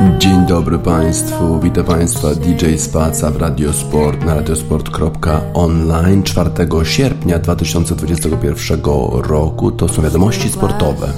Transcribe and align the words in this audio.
Dzień 0.00 0.46
dobry 0.46 0.78
Państwu, 0.78 1.60
witam 1.60 1.84
Państwa 1.84 2.34
DJ 2.34 2.76
Spaca 2.76 3.30
w 3.30 3.36
Radiosport 3.36 4.24
na 4.24 4.34
radiosport.online 4.34 6.22
4 6.22 6.50
sierpnia 6.82 7.38
2021 7.38 8.80
roku. 9.12 9.72
To 9.72 9.88
są 9.88 10.02
wiadomości 10.02 10.48
sportowe. 10.48 11.12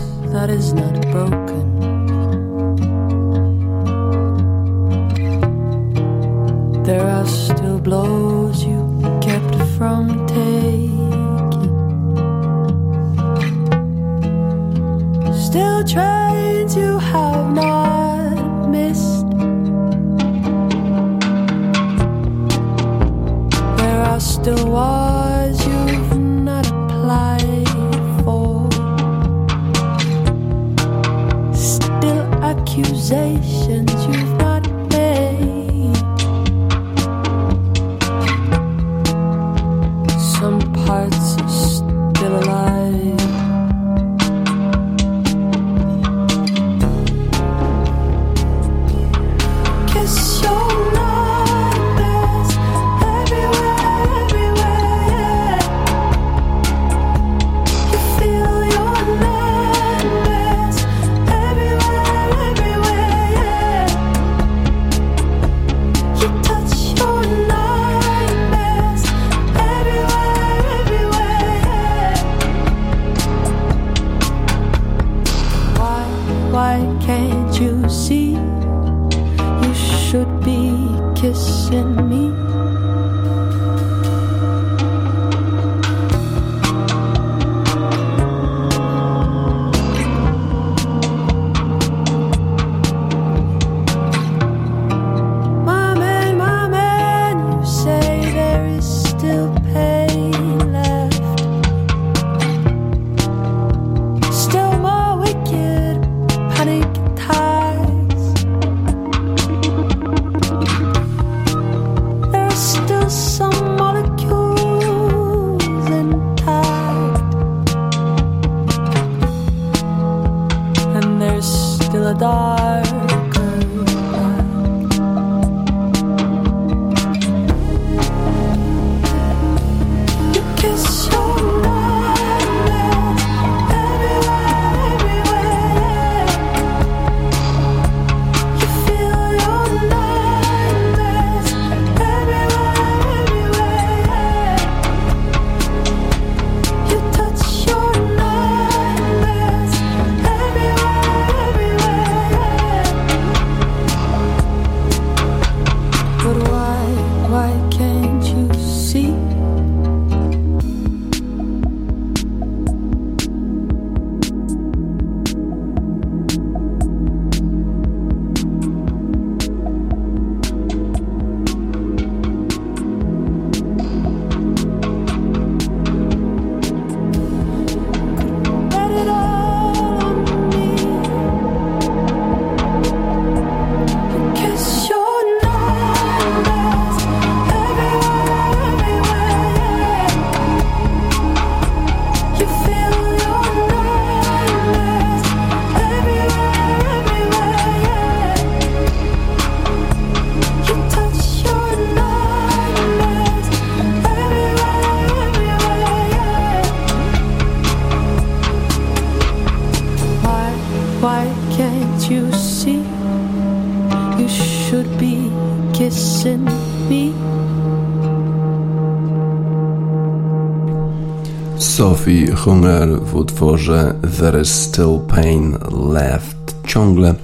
Sophie 221.83 222.33
Hunger 222.33 223.01
w 223.01 223.15
utworze 223.15 223.95
There 224.19 224.41
is 224.41 224.49
still 224.49 225.01
pain 225.09 225.59
left. 225.93 226.55
Ciągle 226.67 227.15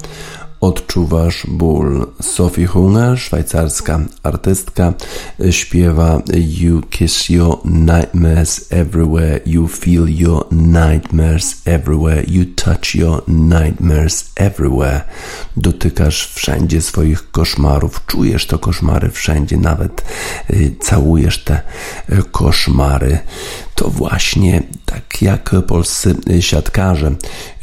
odczuwasz 0.61 1.45
ból. 1.47 2.05
Sophie 2.21 2.67
Hunger, 2.67 3.17
szwajcarska 3.17 3.99
artystka, 4.23 4.93
śpiewa 5.51 6.21
You 6.33 6.81
kiss 6.89 7.29
your 7.29 7.57
nightmares 7.65 8.67
everywhere, 8.69 9.39
you 9.45 9.67
feel 9.67 10.09
your 10.09 10.45
nightmares 10.51 11.61
everywhere, 11.65 12.23
you 12.27 12.45
touch 12.55 12.95
your 12.95 13.23
nightmares 13.27 14.31
everywhere. 14.35 15.01
Dotykasz 15.57 16.27
wszędzie 16.27 16.81
swoich 16.81 17.31
koszmarów, 17.31 18.05
czujesz 18.05 18.45
to 18.45 18.59
koszmary 18.59 19.09
wszędzie, 19.09 19.57
nawet 19.57 20.03
y, 20.49 20.75
całujesz 20.79 21.43
te 21.43 21.61
y, 22.09 22.23
koszmary. 22.31 23.19
To 23.79 23.89
właśnie 23.89 24.63
tak 24.85 25.21
jak 25.21 25.55
polscy 25.67 26.15
siatkarze, 26.39 27.11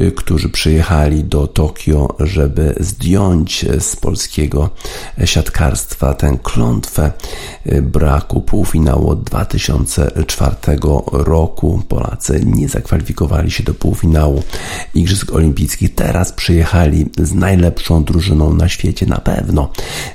y, 0.01 0.13
którzy 0.13 0.49
przyjechali 0.49 1.25
do 1.25 1.47
Tokio, 1.47 2.17
żeby 2.21 2.75
zdjąć 2.81 3.65
z 3.79 3.97
polskiego 3.97 4.71
siatkarstwa 5.25 6.15
tę 6.15 6.39
klątwę 6.43 7.13
y, 7.67 7.83
braku 7.83 8.41
półfinału 8.41 9.11
od 9.11 9.25
2004 9.25 10.57
roku. 11.13 11.83
Polacy 11.89 12.41
nie 12.47 12.69
zakwalifikowali 12.69 13.51
się 13.51 13.63
do 13.63 13.75
półfinału 13.75 14.43
Igrzysk 14.95 15.33
Olimpijskich. 15.33 15.95
Teraz 15.95 16.33
przyjechali 16.33 17.07
z 17.19 17.35
najlepszą 17.35 18.05
drużyną 18.05 18.55
na 18.55 18.69
świecie, 18.69 19.07
na 19.07 19.19
pewno 19.19 19.71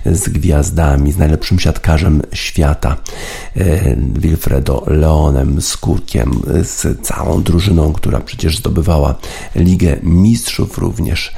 z 0.05 0.29
gwiazdami, 0.29 1.11
z 1.11 1.17
najlepszym 1.17 1.59
siatkarzem 1.59 2.21
świata, 2.33 2.97
y, 3.57 3.97
Wilfredo 4.13 4.83
Leonem, 4.87 5.61
z 5.61 5.77
Kurkiem, 5.91 6.41
z 6.63 7.01
całą 7.01 7.43
drużyną, 7.43 7.93
która 7.93 8.19
przecież 8.19 8.57
zdobywała 8.57 9.15
Ligę 9.55 9.97
Mistrzów 10.03 10.77
również, 10.77 11.31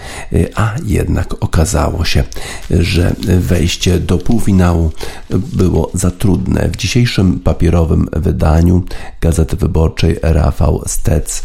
a 0.56 0.76
jednak 0.86 1.44
okazało 1.44 2.06
się, 2.06 2.24
że 2.70 3.16
wejście 3.40 4.00
do 4.00 4.18
półfinału 4.18 4.92
było 5.30 5.92
za 5.94 6.12
trudne. 6.12 6.70
W 6.74 6.76
dzisiejszym 6.76 7.40
papierowym 7.40 8.08
wydaniu 8.12 8.84
Gazety 9.22 9.58
Wyborczej 9.58 10.20
Rafał 10.22 10.84
Stec 10.88 11.44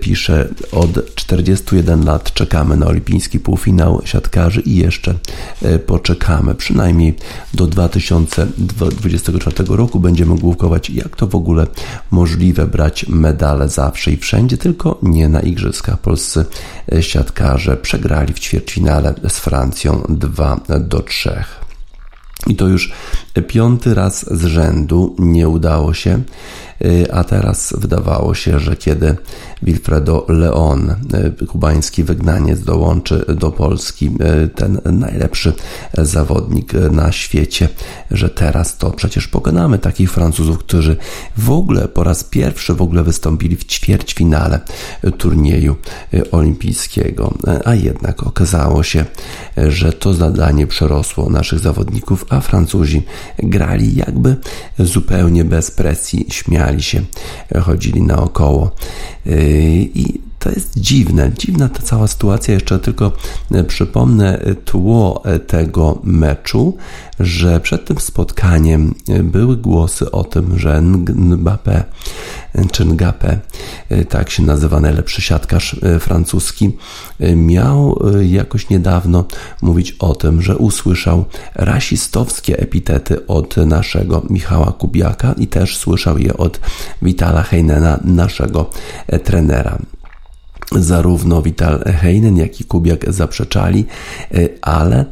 pisze 0.00 0.48
od 0.72 1.14
41 1.14 2.04
lat 2.04 2.34
czekamy 2.34 2.76
na 2.76 2.86
olimpijski 2.86 3.40
półfinał 3.40 4.02
siatkarzy 4.04 4.60
i 4.60 4.76
jeszcze 4.76 5.14
poczekamy. 5.86 6.54
Przynajmniej 6.54 7.16
do 7.54 7.66
2024 7.66 9.64
roku 9.68 10.00
będziemy 10.00 10.34
główkować, 10.34 10.90
jak 10.90 11.16
to 11.16 11.26
w 11.26 11.34
ogóle 11.34 11.66
możliwe 12.20 12.66
brać 12.66 13.06
medale 13.08 13.68
zawsze 13.68 14.10
i 14.10 14.16
wszędzie, 14.16 14.56
tylko 14.56 14.98
nie 15.02 15.28
na 15.28 15.40
igrzyskach. 15.40 15.98
Polscy 15.98 16.44
siatkarze 17.00 17.76
przegrali 17.76 18.32
w 18.34 18.40
ćwierćfinale 18.40 19.14
z 19.28 19.38
Francją 19.38 20.02
2 20.08 20.60
do 20.80 21.00
3. 21.00 21.44
I 22.46 22.56
to 22.56 22.68
już 22.68 22.92
piąty 23.48 23.94
raz 23.94 24.38
z 24.38 24.44
rzędu 24.44 25.16
nie 25.18 25.48
udało 25.48 25.94
się. 25.94 26.22
Y, 26.84 27.12
a 27.12 27.24
teraz 27.24 27.74
wydawało 27.78 28.34
się, 28.34 28.58
że 28.58 28.76
kiedy 28.76 29.16
Wilfredo 29.62 30.26
Leon, 30.28 30.94
y, 31.42 31.46
kubański 31.46 32.04
wygnaniec, 32.04 32.60
dołączy 32.60 33.24
do 33.28 33.50
Polski, 33.50 34.10
y, 34.44 34.48
ten 34.48 34.80
najlepszy 34.84 35.52
zawodnik 35.98 36.72
na 36.72 37.12
świecie, 37.12 37.68
że 38.10 38.28
teraz 38.28 38.76
to 38.76 38.90
przecież 38.90 39.28
pokonamy 39.28 39.78
takich 39.78 40.12
Francuzów, 40.12 40.58
którzy 40.58 40.96
w 41.36 41.50
ogóle 41.50 41.88
po 41.88 42.04
raz 42.04 42.24
pierwszy 42.24 42.74
w 42.74 42.82
ogóle 42.82 43.02
wystąpili 43.02 43.56
w 43.56 43.64
ćwierćfinale 43.64 44.60
turnieju 45.18 45.76
olimpijskiego, 46.32 47.34
a 47.64 47.74
jednak 47.74 48.22
okazało 48.22 48.82
się, 48.82 49.04
że 49.56 49.92
to 49.92 50.14
zadanie 50.14 50.66
przerosło 50.66 51.30
naszych 51.30 51.58
zawodników, 51.58 52.24
a 52.28 52.40
Francuzi 52.40 53.02
grali 53.38 53.94
jakby 53.96 54.36
zupełnie 54.78 55.44
bez 55.44 55.70
presji, 55.70 56.26
śmiali 56.30 56.82
się, 56.82 57.02
chodzili 57.62 58.02
naokoło. 58.02 58.70
Yy, 59.26 59.34
I 59.94 60.29
to 60.40 60.50
jest 60.50 60.80
dziwne, 60.80 61.30
dziwna 61.38 61.68
ta 61.68 61.82
cała 61.82 62.06
sytuacja. 62.06 62.54
Jeszcze 62.54 62.78
tylko 62.78 63.12
e, 63.52 63.64
przypomnę 63.64 64.40
tło 64.64 65.22
e, 65.24 65.38
tego 65.38 66.00
meczu, 66.04 66.76
że 67.20 67.60
przed 67.60 67.84
tym 67.84 67.98
spotkaniem 67.98 68.94
e, 69.08 69.22
były 69.22 69.56
głosy 69.56 70.10
o 70.10 70.24
tym, 70.24 70.58
że 70.58 70.82
Mbappé 71.14 71.82
czy 72.72 72.84
Ngapé, 72.84 73.36
tak 74.08 74.30
się 74.30 74.42
nazywa 74.42 74.80
najlepszy 74.80 75.22
siatkarz 75.22 75.76
francuski, 76.00 76.76
miał 77.36 78.02
jakoś 78.22 78.68
niedawno 78.68 79.24
mówić 79.62 79.96
o 79.98 80.14
tym, 80.14 80.42
że 80.42 80.56
usłyszał 80.56 81.24
rasistowskie 81.54 82.58
epitety 82.58 83.26
od 83.26 83.56
naszego 83.56 84.22
Michała 84.30 84.72
Kubiaka 84.72 85.32
i 85.32 85.46
też 85.46 85.76
słyszał 85.76 86.18
je 86.18 86.36
od 86.36 86.60
Vitala 87.02 87.42
Heinena, 87.42 88.00
naszego 88.04 88.70
trenera 89.24 89.78
zarówno 90.72 91.42
Vital 91.42 91.84
Heinen, 91.84 92.36
jak 92.36 92.60
i 92.60 92.64
Kubiak 92.64 93.12
zaprzeczali, 93.12 93.86
e, 94.34 94.48
ale 94.62 95.04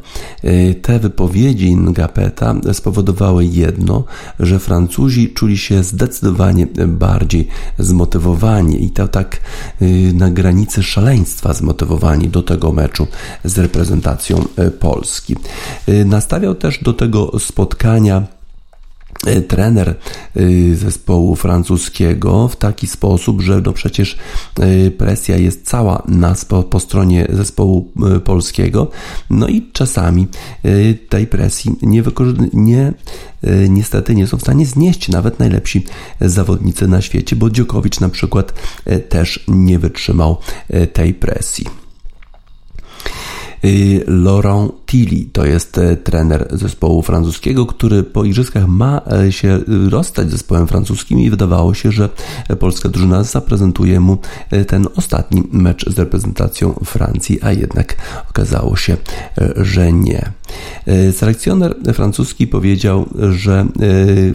e, 0.43 0.73
te 0.73 0.99
wypowiedzi 0.99 1.75
Ngapeta 1.75 2.55
spowodowały 2.73 3.45
jedno, 3.45 4.03
że 4.39 4.59
Francuzi 4.59 5.33
czuli 5.33 5.57
się 5.57 5.83
zdecydowanie 5.83 6.67
bardziej 6.87 7.47
zmotywowani 7.79 8.85
i 8.85 8.89
to 8.89 9.07
tak 9.07 9.41
e, 9.81 9.85
na 10.13 10.29
granicy 10.29 10.83
szaleństwa 10.83 11.53
zmotywowani 11.53 12.29
do 12.29 12.43
tego 12.43 12.71
meczu 12.71 13.07
z 13.43 13.57
reprezentacją 13.57 14.45
Polski. 14.79 15.35
Nastawiał 16.05 16.55
też 16.55 16.83
do 16.83 16.93
tego 16.93 17.39
spotkania 17.39 18.38
trener 19.47 19.89
e, 20.35 20.75
zespołu 20.75 21.35
francuskiego 21.35 22.47
w 22.47 22.55
taki 22.55 22.87
sposób, 22.87 23.41
że 23.41 23.61
no 23.65 23.73
przecież 23.73 24.17
e, 24.59 24.91
presja 24.91 25.37
jest 25.37 25.67
cała 25.67 26.03
na, 26.07 26.35
po, 26.47 26.63
po 26.63 26.79
stronie 26.79 27.27
zespołu 27.29 27.91
polskiego, 28.23 28.87
no 29.29 29.47
i 29.47 29.69
czasami 29.73 30.27
tej 31.09 31.27
presji 31.27 31.75
nie, 31.81 32.03
nie 32.53 32.93
niestety 33.69 34.15
nie 34.15 34.27
są 34.27 34.37
w 34.37 34.41
stanie 34.41 34.65
znieść 34.65 35.09
nawet 35.09 35.39
najlepsi 35.39 35.85
zawodnicy 36.21 36.87
na 36.87 37.01
świecie, 37.01 37.35
bo 37.35 37.49
Dziokowicz 37.49 37.99
na 37.99 38.09
przykład 38.09 38.53
też 39.09 39.43
nie 39.47 39.79
wytrzymał 39.79 40.37
tej 40.93 41.13
presji. 41.13 41.65
Y, 43.65 44.03
Laurent 44.07 44.71
Tilly 44.89 45.25
to 45.33 45.45
jest 45.45 45.77
e, 45.77 45.97
trener 45.97 46.47
zespołu 46.51 47.01
francuskiego, 47.01 47.65
który 47.65 48.03
po 48.03 48.23
igrzyskach 48.23 48.67
ma 48.67 49.01
e, 49.11 49.31
się 49.31 49.59
rozstać 49.89 50.27
z 50.27 50.31
zespołem 50.31 50.67
francuskim 50.67 51.19
i 51.19 51.29
wydawało 51.29 51.73
się, 51.73 51.91
że 51.91 52.09
polska 52.59 52.89
drużyna 52.89 53.23
zaprezentuje 53.23 53.99
mu 53.99 54.17
e, 54.51 54.65
ten 54.65 54.87
ostatni 54.95 55.43
mecz 55.51 55.89
z 55.89 55.99
reprezentacją 55.99 56.73
Francji, 56.85 57.39
a 57.41 57.51
jednak 57.51 57.95
okazało 58.29 58.75
się, 58.75 58.97
że 59.55 59.93
nie. 59.93 60.31
Selekcjoner 61.11 61.75
francuski 61.93 62.47
powiedział, 62.47 63.09
że 63.31 63.65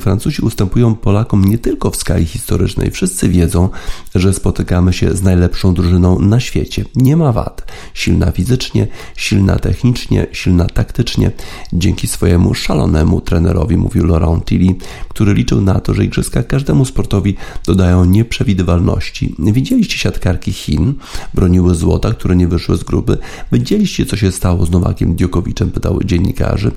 Francuzi 0.01 0.43
ustępują 0.43 0.95
Polakom 0.95 1.45
nie 1.45 1.59
tylko 1.59 1.91
w 1.91 1.97
skali 1.97 2.27
historycznej. 2.27 2.91
Wszyscy 2.91 3.29
wiedzą, 3.29 3.69
że 4.15 4.33
spotykamy 4.33 4.93
się 4.93 5.15
z 5.15 5.23
najlepszą 5.23 5.75
drużyną 5.75 6.19
na 6.19 6.41
świecie. 6.41 6.85
Nie 6.97 7.17
ma 7.17 7.33
wad. 7.33 7.73
Silna 7.95 8.31
fizycznie, 8.31 8.87
silna 9.17 9.59
technicznie, 9.59 10.27
silna 10.45 10.67
taktycznie. 10.67 11.31
Dzięki 11.73 12.07
swojemu 12.07 12.55
szalonemu 12.55 13.21
trenerowi, 13.21 13.77
mówił 13.77 14.07
Laurent 14.07 14.45
Tilly, 14.45 14.75
który 15.09 15.35
liczył 15.35 15.61
na 15.61 15.81
to, 15.81 15.95
że 15.95 16.05
igrzyska 16.05 16.43
każdemu 16.43 16.85
sportowi 16.85 17.37
dodają 17.67 18.05
nieprzewidywalności. 18.05 19.35
Widzieliście 19.39 19.99
siatkarki 19.99 20.53
Chin, 20.53 20.95
broniły 21.35 21.75
złota, 21.75 22.11
które 22.11 22.37
nie 22.37 22.49
wyszły 22.49 22.77
z 22.77 22.85
grupy. 22.85 23.19
Widzieliście, 23.53 24.07
co 24.07 24.17
się 24.17 24.33
stało 24.33 24.67
z 24.67 24.71
Nowakiem 24.71 25.15
Djokoviczem, 25.15 25.71
pytały 25.71 26.05
dziennikarzy. 26.05 26.73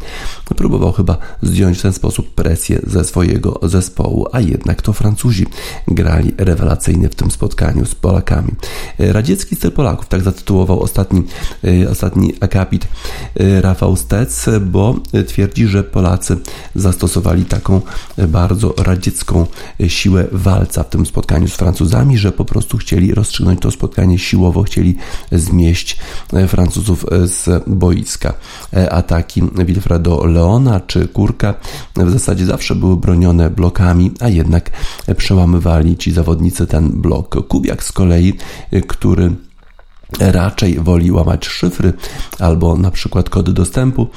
Próbował 0.55 0.91
chyba 0.91 1.17
zdjąć 1.41 1.77
w 1.77 1.81
ten 1.81 1.93
sposób 1.93 2.33
presję 2.33 2.81
ze 2.87 3.03
swojego 3.03 3.59
zespołu, 3.63 4.27
a 4.31 4.39
jednak 4.39 4.81
to 4.81 4.93
Francuzi 4.93 5.45
grali 5.87 6.33
rewelacyjnie 6.37 7.09
w 7.09 7.15
tym 7.15 7.31
spotkaniu 7.31 7.85
z 7.85 7.95
Polakami. 7.95 8.51
Radziecki 8.99 9.55
styl 9.55 9.71
Polaków, 9.71 10.07
tak 10.07 10.21
zatytułował 10.21 10.79
ostatni, 10.79 11.23
e, 11.63 11.89
ostatni 11.89 12.33
akapit 12.39 12.87
y, 13.41 13.56
Rafał 13.61 13.95
Stec, 13.95 14.45
bo 14.61 14.95
twierdzi, 15.27 15.67
że 15.67 15.83
Polacy 15.83 16.37
zastosowali 16.75 17.45
taką 17.45 17.81
bardzo 18.27 18.73
radziecką 18.77 19.45
siłę 19.87 20.27
walca 20.31 20.83
w 20.83 20.89
tym 20.89 21.05
spotkaniu 21.05 21.47
z 21.47 21.53
Francuzami, 21.53 22.17
że 22.17 22.31
po 22.31 22.45
prostu 22.45 22.77
chcieli 22.77 23.13
rozstrzygnąć 23.13 23.59
to 23.61 23.71
spotkanie 23.71 24.19
siłowo, 24.19 24.63
chcieli 24.63 24.95
zmieść 25.31 25.97
Francuzów 26.47 27.05
z 27.23 27.63
boiska. 27.67 28.33
Ataki 28.91 29.43
Wilfredo 29.65 30.25
Leona 30.25 30.79
czy 30.79 31.07
Kurka 31.07 31.53
w 31.95 32.11
zasadzie 32.11 32.45
zawsze 32.45 32.75
były 32.75 32.97
bronione 32.97 33.49
blokami, 33.49 34.11
a 34.19 34.29
jednak 34.29 34.71
przełamywali 35.17 35.97
ci 35.97 36.11
zawodnicy 36.11 36.67
ten 36.67 36.89
blok. 36.89 37.47
Kubiak 37.47 37.83
z 37.83 37.91
kolei, 37.91 38.33
który 38.87 39.31
raczej 40.19 40.79
woli 40.79 41.11
łamać 41.11 41.45
szyfry 41.45 41.93
albo 42.39 42.75
na 42.75 42.91
przykład 42.91 43.29
kody 43.29 43.53
dostępu, 43.53 44.07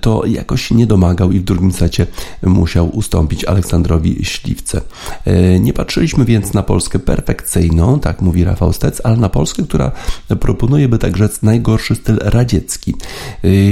to 0.00 0.26
jakoś 0.26 0.70
nie 0.70 0.86
domagał 0.86 1.32
i 1.32 1.40
w 1.40 1.44
drugim 1.44 1.72
secie 1.72 2.06
musiał 2.42 2.96
ustąpić 2.96 3.44
Aleksandrowi 3.44 4.24
Śliwce. 4.24 4.80
E, 5.24 5.60
nie 5.60 5.72
patrzyliśmy 5.72 6.24
więc 6.24 6.52
na 6.52 6.62
Polskę 6.62 6.98
perfekcyjną, 6.98 8.00
tak 8.00 8.22
mówi 8.22 8.44
Rafał 8.44 8.72
Stec, 8.72 9.00
ale 9.04 9.16
na 9.16 9.28
Polskę, 9.28 9.62
która 9.62 9.92
proponuje, 10.40 10.88
by 10.88 10.98
tak 10.98 11.16
rzec, 11.16 11.42
najgorszy 11.42 11.94
styl 11.94 12.18
radziecki. 12.22 12.94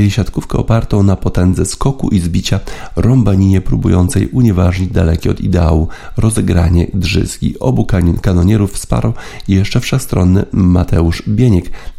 E, 0.07 0.11
siatkówkę 0.11 0.59
opartą 0.59 1.03
na 1.03 1.17
potędze 1.17 1.67
skoku 1.67 2.09
i 2.09 2.21
zbicia, 2.21 2.61
rąbaninie 2.97 3.61
próbującej 3.61 4.27
unieważnić 4.27 4.91
dalekie 4.91 5.31
od 5.31 5.41
ideału 5.41 5.89
rozegranie 6.17 6.87
drzyzgi. 6.95 7.59
Obu 7.61 7.87
kanonierów 8.23 8.73
wsparł 8.73 9.13
jeszcze 9.49 9.81
wszechstronny 9.81 10.45
Mateusz 10.53 11.23
Bień 11.29 11.52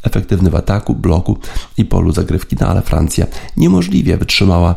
efektywny 0.04 0.50
w 0.50 0.56
ataku, 0.56 0.96
bloku 0.96 1.38
i 1.78 1.86
polu 1.86 2.12
zagrywki, 2.12 2.56
no 2.60 2.68
ale 2.68 2.82
Francja 2.82 3.26
niemożliwie 3.58 4.18
wytrzymała. 4.18 4.76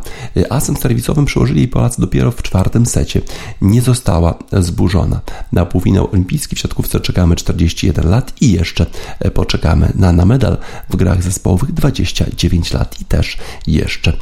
Asem 0.51 0.77
serwisowym 0.77 1.25
przyłożyli 1.25 1.61
jej 1.61 1.69
Polacy 1.69 2.01
dopiero 2.01 2.31
w 2.31 2.43
czwartym 2.43 2.87
secie. 2.87 3.21
Nie 3.61 3.83
została 3.83 4.39
zburzona. 4.53 5.21
Na 5.53 5.67
półfinał 5.67 6.11
olimpijski 6.13 6.57
w 6.57 6.59
siatkówce 6.59 7.01
czekamy 7.01 7.37
41 7.37 8.11
lat 8.11 8.33
i 8.41 8.53
jeszcze 8.53 8.87
poczekamy 9.35 9.93
na, 9.95 10.13
na 10.13 10.25
medal 10.25 10.57
w 10.91 10.97
grach 10.97 11.23
zespołowych 11.23 11.73
29 11.73 12.73
lat 12.73 13.01
i 13.01 13.05
też 13.05 13.39
jeszcze 13.67 14.13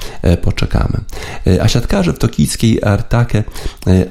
poczekamy. 0.42 1.00
A 1.62 1.68
siatkarze 1.68 2.12
w 2.12 2.18
tokijskiej 2.18 2.82
Artake 2.82 3.44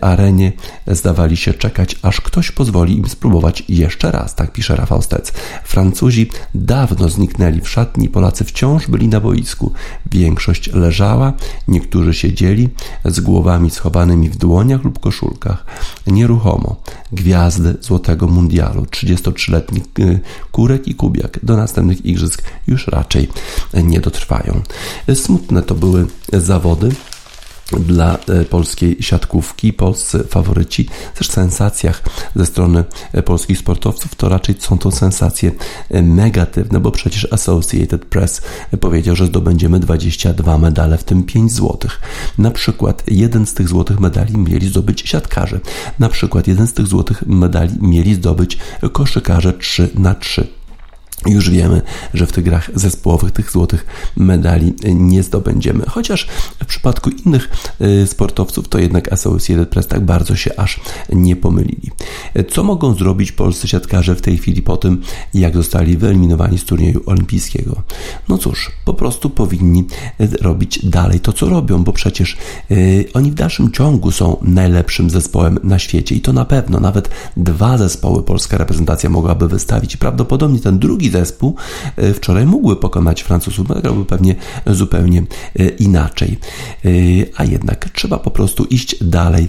arenie 0.02 0.52
zdawali 0.88 1.38
się 1.38 1.54
czekać, 1.54 1.96
aż 2.02 2.22
ktoś 2.22 2.52
pozwoli 2.52 2.98
im 2.98 3.10
spróbować 3.10 3.64
jeszcze 3.70 4.12
raz, 4.12 4.36
tak 4.36 4.52
pisze 4.52 4.76
Rafał 4.76 5.02
Stec. 5.02 5.32
Francuzi 5.64 6.30
dawno 6.56 7.10
zniknęli 7.10 7.62
w 7.62 7.70
szatni, 7.70 8.10
Polacy 8.10 8.44
wciąż 8.44 8.88
byli 8.88 9.08
na 9.08 9.20
boisku. 9.20 9.72
Większość 10.12 10.74
leżała, 10.74 11.34
niektórzy 11.68 12.14
siedzieli 12.14 12.70
z 13.06 13.20
głowami 13.20 13.70
schowanymi 13.70 14.30
w 14.30 14.38
dłoniach 14.38 14.84
lub 14.84 15.00
koszulkach. 15.00 15.66
Nieruchomo. 16.08 16.76
Gwiazdy 17.12 17.78
Złotego 17.82 18.28
Mundialu, 18.28 18.84
33-letni 18.84 19.82
y, 20.00 20.20
Kurek 20.52 20.88
i 20.88 20.96
Kubiak 20.96 21.40
do 21.44 21.58
następnych 21.58 22.06
igrzysk 22.06 22.44
już 22.68 22.88
raczej 22.88 23.28
nie 23.84 24.00
dotrwają. 24.00 24.62
Smutne 25.14 25.64
to 25.64 25.76
były 25.76 26.08
zawody 26.34 26.90
dla 27.80 28.18
e, 28.18 28.46
polskiej 28.46 28.98
siatkówki. 29.00 29.74
Polscy 29.74 30.24
faworyci 30.24 30.88
też 31.16 31.30
sensacjach 31.30 32.04
ze 32.36 32.46
strony 32.46 32.84
e, 33.14 33.24
polskich 33.24 33.58
sportowców 33.58 34.16
to 34.16 34.30
raczej 34.30 34.56
są 34.60 34.78
to 34.78 34.92
sensacje 34.92 35.52
e, 35.90 36.02
negatywne, 36.02 36.80
bo 36.80 36.92
przecież 36.92 37.28
Associated 37.32 38.06
Press 38.06 38.42
powiedział, 38.80 39.16
że 39.16 39.28
zdobędziemy 39.28 39.80
22 39.80 40.58
medale, 40.58 40.98
w 40.98 41.04
tym 41.04 41.24
5 41.24 41.52
złotych. 41.52 42.02
Na 42.38 42.52
przykład 42.52 43.04
jeden 43.08 43.46
z 43.46 43.54
tych 43.54 43.68
złotych 43.68 44.00
medali 44.00 44.38
mieli 44.38 44.68
zdobyć 44.68 45.02
siatkarze. 45.10 45.60
Na 46.00 46.10
przykład 46.10 46.48
jeden 46.48 46.68
z 46.68 46.74
tych 46.74 46.88
złotych 46.88 47.28
medali 47.28 47.74
mieli 47.82 48.16
zdobyć 48.16 48.58
koszykarze 48.92 49.54
3 49.54 49.90
na 49.96 50.16
3 50.16 50.63
już 51.26 51.50
wiemy, 51.50 51.82
że 52.14 52.28
w 52.28 52.32
tych 52.32 52.44
grach 52.44 52.70
zespołowych 52.76 53.32
tych 53.32 53.52
złotych 53.52 53.86
medali 54.18 54.74
nie 54.96 55.24
zdobędziemy. 55.24 55.86
Chociaż 55.88 56.28
w 56.64 56.66
przypadku 56.66 57.10
innych 57.10 57.50
y, 57.82 58.08
sportowców 58.08 58.68
to 58.68 58.80
jednak 58.80 59.14
Associated 59.14 59.70
Press 59.70 59.88
tak 59.88 60.06
bardzo 60.06 60.36
się 60.36 60.60
aż 60.60 60.80
nie 61.14 61.36
pomylili. 61.36 61.92
Co 62.52 62.64
mogą 62.64 62.96
zrobić 62.96 63.32
polscy 63.32 63.68
siatkarze 63.68 64.16
w 64.16 64.22
tej 64.22 64.38
chwili 64.38 64.62
po 64.62 64.78
tym, 64.78 65.02
jak 65.34 65.56
zostali 65.56 65.98
wyeliminowani 65.98 66.58
z 66.58 66.64
turnieju 66.64 67.02
olimpijskiego? 67.06 67.84
No 68.30 68.38
cóż, 68.38 68.72
po 68.86 68.94
prostu 68.94 69.30
powinni 69.30 69.86
robić 70.42 70.86
dalej 70.86 71.20
to, 71.20 71.34
co 71.34 71.50
robią, 71.50 71.84
bo 71.84 71.94
przecież 71.94 72.38
yy, 72.70 73.06
oni 73.14 73.32
w 73.32 73.34
dalszym 73.34 73.72
ciągu 73.72 74.12
są 74.12 74.38
najlepszym 74.42 75.10
zespołem 75.10 75.60
na 75.64 75.80
świecie 75.80 76.16
i 76.16 76.22
to 76.22 76.34
na 76.34 76.46
pewno 76.46 76.80
nawet 76.80 77.10
dwa 77.38 77.78
zespoły 77.78 78.24
polska 78.24 78.58
reprezentacja 78.58 79.10
mogłaby 79.10 79.48
wystawić. 79.48 79.98
Prawdopodobnie 79.98 80.60
ten 80.60 80.80
drugi 80.80 81.10
zespół 81.14 81.56
e, 81.98 82.14
wczoraj 82.14 82.46
mógłby 82.46 82.76
pokonać 82.76 83.22
Francuzów, 83.22 83.68
zagrałby 83.68 84.06
pewnie 84.06 84.36
zupełnie 84.68 85.24
e, 85.60 85.68
inaczej. 85.68 86.38
E, 86.86 86.90
a 87.36 87.44
jednak 87.44 87.90
trzeba 87.90 88.20
po 88.20 88.32
prostu 88.32 88.64
iść 88.64 89.04
dalej, 89.04 89.48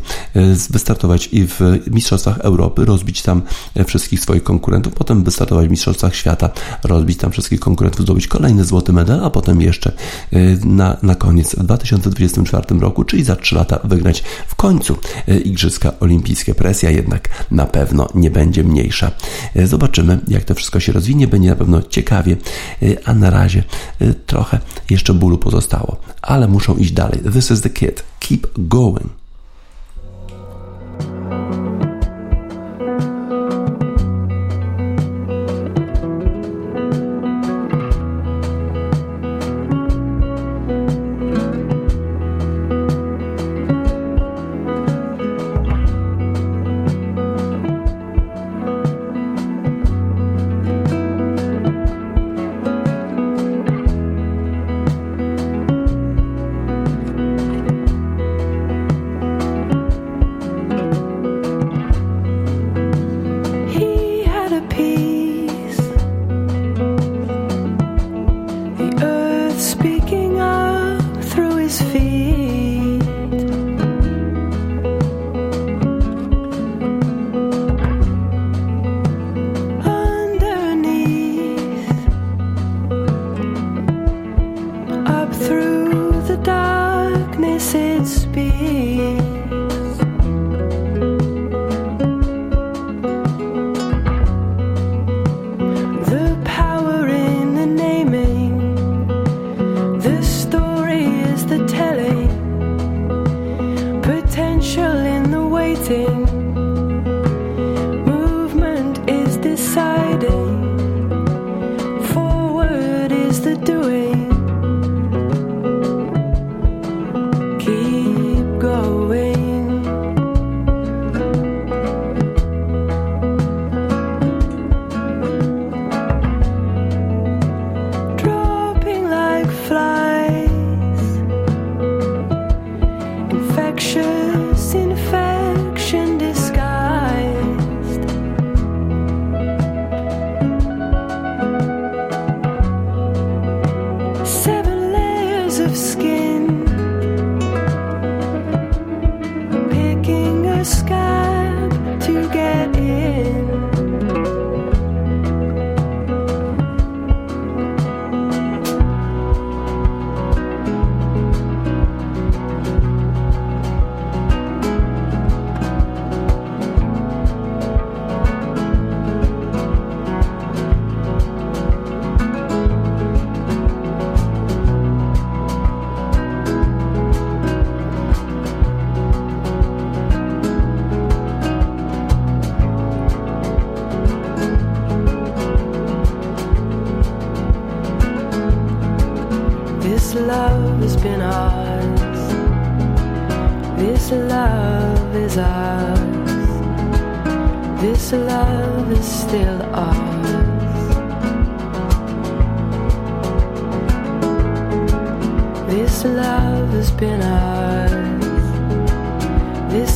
wystartować 0.71 1.29
i 1.33 1.47
w 1.47 1.61
Mistrzostwach 1.91 2.39
Europy, 2.39 2.85
rozbić 2.85 3.23
tam 3.23 3.43
wszystkich 3.87 4.21
swoich 4.21 4.43
konkurentów, 4.43 4.95
potem 4.95 5.25
wystartować 5.25 5.67
w 5.69 5.71
Mistrzostwach 5.71 6.15
Świata, 6.15 6.51
rozbić 6.85 7.19
tam 7.19 7.33
wszystkich 7.33 7.61
konkurentów, 7.61 8.03
zdobyć 8.03 8.27
kolejny 8.27 8.65
złoty 8.65 8.93
medal, 8.93 9.25
a 9.25 9.31
potem 9.31 9.61
jeszcze 9.61 9.93
na, 10.65 10.97
na 11.03 11.15
koniec 11.15 11.55
w 11.55 11.63
2024 11.63 12.81
roku, 12.81 13.05
czyli 13.05 13.25
za 13.25 13.37
3 13.37 13.55
lata 13.55 13.79
wygrać 13.85 14.25
w 14.47 14.55
końcu 14.55 14.97
Igrzyska 15.45 15.93
Olimpijskie. 16.01 16.55
Presja 16.55 16.91
jednak 16.91 17.29
na 17.51 17.67
pewno 17.67 18.09
nie 18.15 18.31
będzie 18.31 18.65
mniejsza. 18.65 19.11
Zobaczymy, 19.65 20.19
jak 20.29 20.45
to 20.45 20.55
wszystko 20.55 20.81
się 20.81 20.93
rozwinie. 20.93 21.29
Będzie 21.29 21.49
na 21.55 21.59
pewno 21.59 21.83
ciekawie, 21.83 22.37
y, 22.83 22.97
a 23.05 23.15
na 23.15 23.31
razie 23.31 23.63
y, 24.03 24.15
trochę 24.15 24.59
jeszcze 24.91 25.15
bólu 25.15 25.39
pozostało, 25.39 25.97
ale 26.23 26.49
muszą 26.49 26.77
iść 26.77 26.93
dalej. 26.93 27.21
This 27.33 27.51
is 27.51 27.61
the 27.61 27.71
kid. 27.71 28.03
Keep 28.21 28.47
going. 28.57 29.11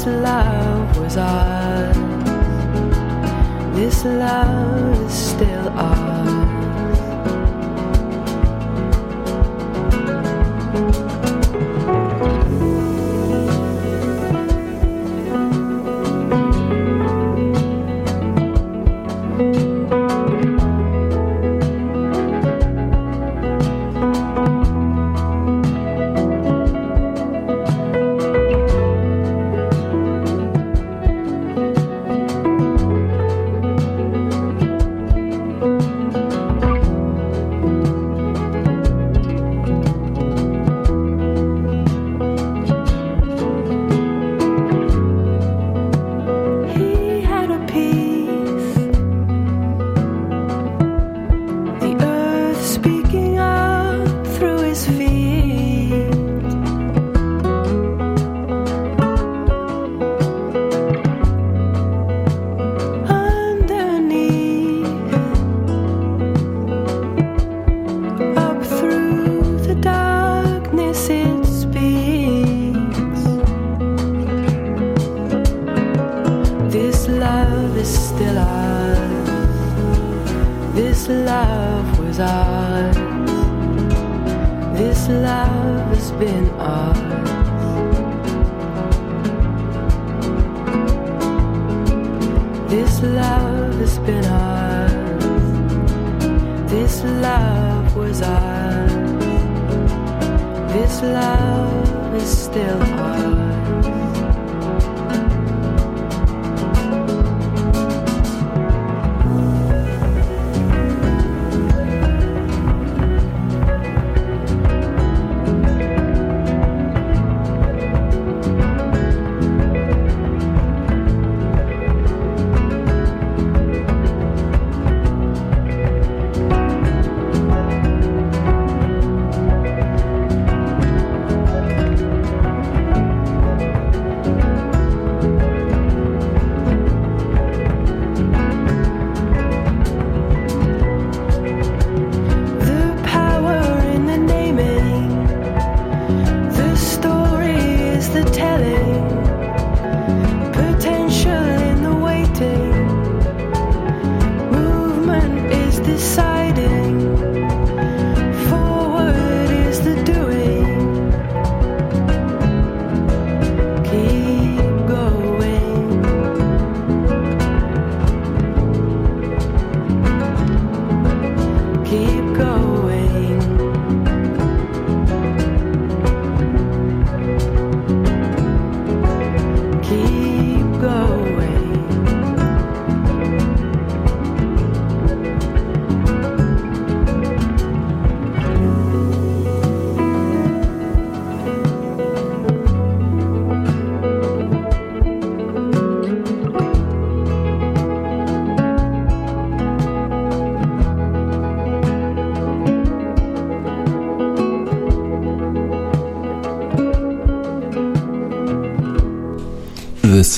Love 0.09 0.99
was 0.99 1.17
ours. 1.17 1.97
This 3.77 4.05
love 4.05 5.07
is 5.07 5.13
still 5.13 5.69
ours. 5.71 6.38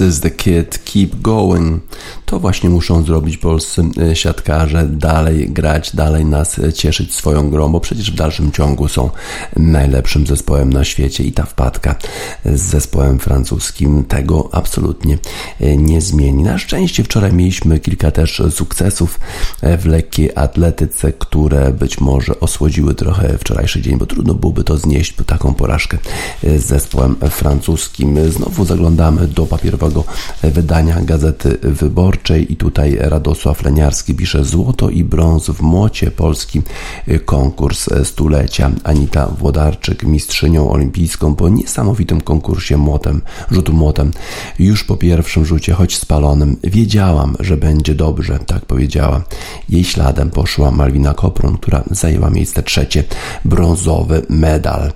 This 0.00 0.14
is 0.14 0.20
the 0.22 0.30
Kid, 0.30 0.82
Keep 0.86 1.20
Going. 1.20 1.86
Właśnie 2.40 2.70
muszą 2.70 3.02
zrobić 3.02 3.36
polscy 3.36 3.82
e, 4.10 4.16
siatkarze, 4.16 4.86
dalej 4.86 5.50
grać, 5.50 5.96
dalej 5.96 6.24
nas 6.24 6.58
e, 6.58 6.72
cieszyć 6.72 7.14
swoją 7.14 7.50
grą, 7.50 7.72
bo 7.72 7.80
przecież 7.80 8.10
w 8.10 8.14
dalszym 8.14 8.52
ciągu 8.52 8.88
są 8.88 9.10
najlepszym 9.56 10.26
zespołem 10.26 10.72
na 10.72 10.84
świecie 10.84 11.24
i 11.24 11.32
ta 11.32 11.44
wpadka 11.44 11.94
z 12.44 12.60
zespołem 12.60 13.18
francuskim 13.18 14.04
tego 14.04 14.48
absolutnie 14.52 15.18
e, 15.60 15.76
nie 15.76 16.00
zmieni. 16.00 16.42
Na 16.42 16.58
szczęście 16.58 17.04
wczoraj 17.04 17.32
mieliśmy 17.32 17.80
kilka 17.80 18.10
też 18.10 18.42
sukcesów 18.50 19.20
w 19.78 19.86
lekkiej 19.86 20.30
atletyce, 20.34 21.12
które 21.12 21.72
być 21.72 22.00
może 22.00 22.40
osłodziły 22.40 22.94
trochę 22.94 23.38
wczorajszy 23.38 23.82
dzień, 23.82 23.98
bo 23.98 24.06
trudno 24.06 24.34
byłoby 24.34 24.64
to 24.64 24.78
znieść 24.78 25.12
po 25.12 25.24
taką 25.24 25.54
porażkę 25.54 25.98
z 26.42 26.64
zespołem 26.64 27.16
francuskim. 27.30 28.30
Znowu 28.30 28.64
zaglądamy 28.64 29.28
do 29.28 29.46
papierowego 29.46 30.04
wydania 30.42 31.00
Gazety 31.00 31.58
Wyborczej 31.62 32.29
i 32.38 32.56
tutaj 32.56 32.96
Radosław 33.00 33.62
Leniarski 33.62 34.14
pisze 34.14 34.44
złoto 34.44 34.90
i 34.90 35.04
brąz 35.04 35.46
w 35.50 35.62
młocie 35.62 36.10
polski 36.10 36.62
konkurs 37.24 37.88
stulecia. 38.04 38.70
Anita 38.84 39.26
Włodarczyk 39.26 40.02
mistrzynią 40.02 40.70
olimpijską 40.70 41.34
po 41.34 41.48
niesamowitym 41.48 42.20
konkursie 42.20 42.76
młotem, 42.76 43.22
rzutu 43.50 43.72
młotem. 43.72 44.10
Już 44.58 44.84
po 44.84 44.96
pierwszym 44.96 45.44
rzucie, 45.44 45.72
choć 45.72 45.96
spalonym, 45.96 46.56
wiedziałam, 46.64 47.36
że 47.40 47.56
będzie 47.56 47.94
dobrze, 47.94 48.38
tak 48.46 48.66
powiedziała. 48.66 49.22
Jej 49.68 49.84
śladem 49.84 50.30
poszła 50.30 50.70
Malwina 50.70 51.14
Kopron, 51.14 51.58
która 51.58 51.84
zajęła 51.90 52.30
miejsce 52.30 52.62
trzecie, 52.62 53.04
brązowy 53.44 54.22
medal. 54.28 54.92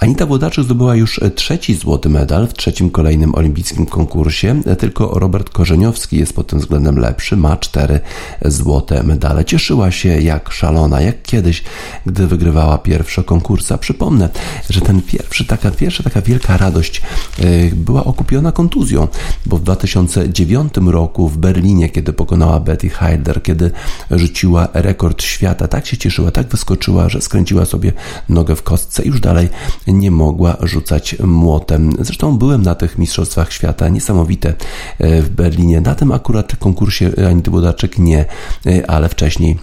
Anita 0.00 0.26
Włodarczyk 0.26 0.64
zdobyła 0.64 0.94
już 0.94 1.20
trzeci 1.34 1.74
złoty 1.74 2.08
medal 2.08 2.46
w 2.46 2.54
trzecim 2.54 2.90
kolejnym 2.90 3.34
olimpijskim 3.34 3.86
konkursie, 3.86 4.62
tylko 4.78 5.18
Robert 5.18 5.50
Korzeniowski 5.50 6.18
jest 6.18 6.32
pod 6.32 6.46
tym 6.46 6.58
względem 6.58 6.77
względem 6.78 7.02
lepszy, 7.02 7.36
ma 7.36 7.56
cztery 7.56 8.00
złote 8.44 9.02
medale. 9.02 9.44
Cieszyła 9.44 9.90
się 9.90 10.08
jak 10.20 10.52
szalona, 10.52 11.00
jak 11.00 11.22
kiedyś, 11.22 11.62
gdy 12.06 12.26
wygrywała 12.26 12.78
pierwsze 12.78 13.24
konkursa. 13.24 13.78
Przypomnę, 13.78 14.28
że 14.70 14.80
ten 14.80 15.02
pierwszy, 15.02 15.44
taka, 15.44 15.70
pierwsza 15.70 16.02
taka 16.02 16.22
wielka 16.22 16.56
radość 16.56 17.02
y, 17.40 17.72
była 17.76 18.04
okupiona 18.04 18.52
kontuzją, 18.52 19.08
bo 19.46 19.56
w 19.56 19.62
2009 19.62 20.72
roku 20.86 21.28
w 21.28 21.38
Berlinie, 21.38 21.88
kiedy 21.88 22.12
pokonała 22.12 22.60
Betty 22.60 22.88
Heider, 22.88 23.42
kiedy 23.42 23.70
rzuciła 24.10 24.68
rekord 24.72 25.22
świata, 25.22 25.68
tak 25.68 25.86
się 25.86 25.96
cieszyła, 25.96 26.30
tak 26.30 26.48
wyskoczyła, 26.48 27.08
że 27.08 27.20
skręciła 27.20 27.64
sobie 27.64 27.92
nogę 28.28 28.56
w 28.56 28.62
kostce 28.62 29.02
i 29.02 29.08
już 29.08 29.20
dalej 29.20 29.48
nie 29.86 30.10
mogła 30.10 30.56
rzucać 30.62 31.16
młotem. 31.24 31.92
Zresztą 32.00 32.38
byłem 32.38 32.62
na 32.62 32.74
tych 32.74 32.98
mistrzostwach 32.98 33.52
świata, 33.52 33.88
niesamowite 33.88 34.54
e, 34.98 35.22
w 35.22 35.28
Berlinie. 35.28 35.80
Na 35.80 35.94
tym 35.94 36.12
akurat 36.12 36.56
konkursie 36.68 37.10
Anity 37.30 37.50
Budaczek 37.50 37.98
nie, 37.98 38.24
e, 38.66 38.90
ale 38.90 39.08
wcześniej 39.08 39.58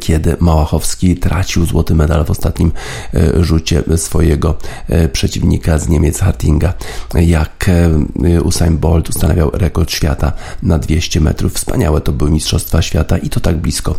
kiedy 0.00 0.36
Małachowski 0.40 1.16
tracił 1.16 1.66
złoty 1.66 1.94
medal 1.94 2.24
w 2.24 2.30
ostatnim 2.30 2.72
e, 3.14 3.44
rzucie 3.44 3.82
swojego 3.96 4.54
e, 4.88 5.08
przeciwnika 5.08 5.78
z 5.78 5.88
Niemiec 5.88 6.20
Hartinga, 6.20 6.74
jak 7.14 7.66
e, 7.68 8.42
Usain 8.42 8.78
Bolt 8.78 9.08
ustanawiał 9.08 9.50
rekord 9.52 9.90
świata 9.90 10.32
na 10.62 10.78
200 10.78 11.20
metrów. 11.20 11.52
Wspaniałe 11.52 12.00
to 12.00 12.12
były 12.12 12.30
Mistrzostwa 12.30 12.82
Świata 12.82 13.18
i 13.18 13.28
to 13.30 13.40
tak 13.40 13.56
blisko 13.56 13.94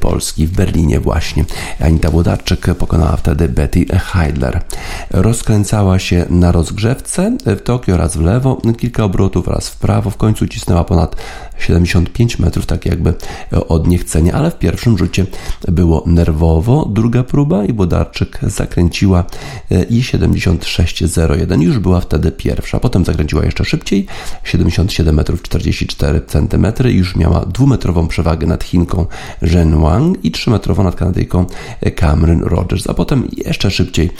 Polski, 0.00 0.46
w 0.46 0.50
Berlinie 0.50 1.00
właśnie. 1.00 1.44
Anita 1.80 2.10
Włodarczyk 2.10 2.74
pokonała 2.74 3.16
wtedy 3.16 3.48
Betty 3.48 3.86
Heidler. 3.98 4.62
Rozkręcała 5.10 5.98
się 5.98 6.26
na 6.30 6.52
rozgrzewce 6.52 7.36
w 7.46 7.62
Tokio 7.62 7.96
raz 7.96 8.16
w 8.16 8.20
lewo, 8.20 8.60
kilka 8.78 9.04
obrotów 9.04 9.48
raz 9.48 9.68
w 9.68 9.76
prawo, 9.76 10.10
w 10.10 10.16
końcu 10.16 10.48
cisnęła 10.48 10.84
ponad 10.84 11.16
75 11.58 12.38
metrów, 12.38 12.66
tak 12.66 12.86
jakby 12.86 13.14
od 13.68 13.86
niechcenia, 13.86 14.32
ale 14.32 14.50
w 14.50 14.58
pierwszym 14.58 14.98
rzucie 14.98 15.26
było 15.68 16.02
nerwowo. 16.06 16.88
Druga 16.92 17.22
próba 17.22 17.64
i 17.64 17.72
Bodarczyk 17.72 18.38
zakręciła 18.42 19.24
e, 19.70 19.82
i 19.82 20.02
76,01 20.02 21.62
już 21.62 21.78
była 21.78 22.00
wtedy 22.00 22.32
pierwsza. 22.32 22.80
Potem 22.80 23.04
zakręciła 23.04 23.44
jeszcze 23.44 23.64
szybciej, 23.64 24.06
77 24.44 25.14
metrów 25.14 25.42
44 25.42 26.20
centymetry 26.26 26.92
już 26.92 27.16
miała 27.16 27.46
dwumetrową 27.46 28.08
przewagę 28.08 28.46
nad 28.46 28.64
Chinką 28.64 29.06
Zhen 29.42 29.80
Wang 29.80 30.24
i 30.24 30.30
trzymetrową 30.30 30.84
nad 30.84 30.96
Kanadyjką 30.96 31.46
Cameron 31.96 32.42
Rogers, 32.42 32.86
a 32.86 32.94
potem 32.94 33.28
jeszcze 33.36 33.70
szybciej. 33.70 34.10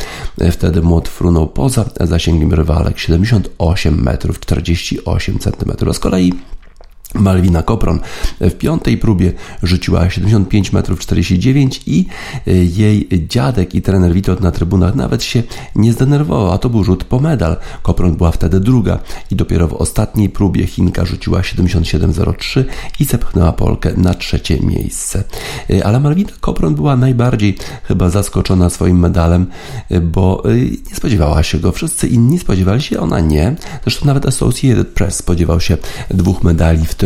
E, 0.41 0.53
wtedy 0.53 0.83
młot 0.83 1.09
frunął 1.09 1.47
poza 1.47 1.85
zasięgiem 2.01 2.55
rywalek 2.55 2.99
78 2.99 4.03
metrów 4.03 4.41
48 4.41 5.39
centymetrów. 5.39 5.91
A 5.91 5.93
z 5.93 5.99
kolei 5.99 6.33
Malwina 7.19 7.63
Kopron 7.63 8.01
w 8.41 8.53
piątej 8.53 8.99
próbie 8.99 9.33
rzuciła 9.63 10.11
75 10.11 10.73
metrów 10.73 11.01
49 11.01 11.81
i 11.87 12.07
e, 12.47 12.55
jej 12.55 13.09
dziadek 13.29 13.75
i 13.75 13.83
trener 13.83 14.13
Witot 14.13 14.41
na 14.41 14.51
trybunach 14.51 14.95
nawet 14.95 15.23
się 15.23 15.43
nie 15.75 15.93
zdenerwował, 15.93 16.53
a 16.53 16.59
to 16.59 16.69
był 16.69 16.85
rzut 16.85 17.05
po 17.05 17.21
medal. 17.21 17.57
Kopron 17.83 18.17
była 18.17 18.31
wtedy 18.31 18.61
druga 18.61 18.99
i 19.31 19.37
dopiero 19.37 19.69
w 19.69 19.75
ostatniej 19.75 20.29
próbie 20.29 20.67
Chinka 20.67 21.05
rzuciła 21.05 21.41
77,03 21.41 22.65
i 23.01 23.05
zepchnęła 23.05 23.53
Polkę 23.53 23.93
na 23.97 24.15
trzecie 24.15 24.61
miejsce. 24.61 25.25
E, 25.71 25.87
ale 25.87 26.01
Malwina 26.01 26.31
Kopron 26.41 26.75
była 26.75 26.97
najbardziej 26.97 27.57
chyba 27.85 28.11
zaskoczona 28.11 28.71
swoim 28.71 28.99
medalem, 28.99 29.47
e, 29.91 30.01
bo 30.01 30.43
nie 30.91 30.97
spodziewała 30.97 31.43
się 31.43 31.59
go. 31.59 31.73
Wszyscy 31.73 32.09
inni 32.09 32.39
spodziewali 32.39 32.83
się, 32.83 33.01
ona 33.01 33.21
nie. 33.21 33.57
Zresztą 33.83 34.07
nawet 34.07 34.27
Associated 34.27 34.89
Press 34.89 35.17
spodziewał 35.17 35.61
się 35.61 35.77
dwóch 36.11 36.43
medali 36.43 36.85
w 36.85 36.95
tym 36.95 37.06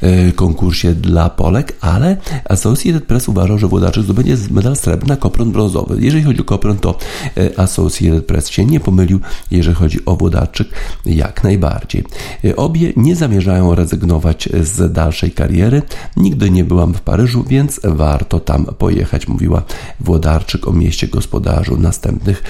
e, 0.00 0.32
konkursie 0.32 0.94
dla 0.94 1.30
Polek, 1.30 1.76
ale 1.80 2.16
Associated 2.48 3.04
Press 3.04 3.28
uważał, 3.28 3.58
że 3.58 3.66
Włodarczyk 3.68 4.04
zdobędzie 4.04 4.36
medal 4.50 4.76
srebrny, 4.76 5.14
a 5.14 5.16
Kopron 5.16 5.52
brązowy. 5.52 5.96
Jeżeli 6.00 6.24
chodzi 6.24 6.40
o 6.40 6.44
Kopron, 6.44 6.78
to 6.78 6.98
e, 7.36 7.58
Associated 7.58 8.26
Press 8.26 8.48
się 8.48 8.64
nie 8.64 8.80
pomylił, 8.80 9.20
jeżeli 9.50 9.74
chodzi 9.74 10.04
o 10.06 10.16
Włodarczyk, 10.16 10.68
jak 11.06 11.44
najbardziej. 11.44 12.04
E, 12.44 12.56
obie 12.56 12.92
nie 12.96 13.16
zamierzają 13.16 13.74
rezygnować 13.74 14.48
z 14.62 14.92
dalszej 14.92 15.30
kariery. 15.30 15.82
Nigdy 16.16 16.50
nie 16.50 16.64
byłam 16.64 16.94
w 16.94 17.00
Paryżu, 17.00 17.44
więc 17.48 17.80
warto 17.84 18.40
tam 18.40 18.64
pojechać, 18.64 19.28
mówiła 19.28 19.62
Włodarczyk 20.00 20.68
o 20.68 20.72
mieście 20.72 21.08
gospodarzu 21.08 21.76
następnych 21.76 22.42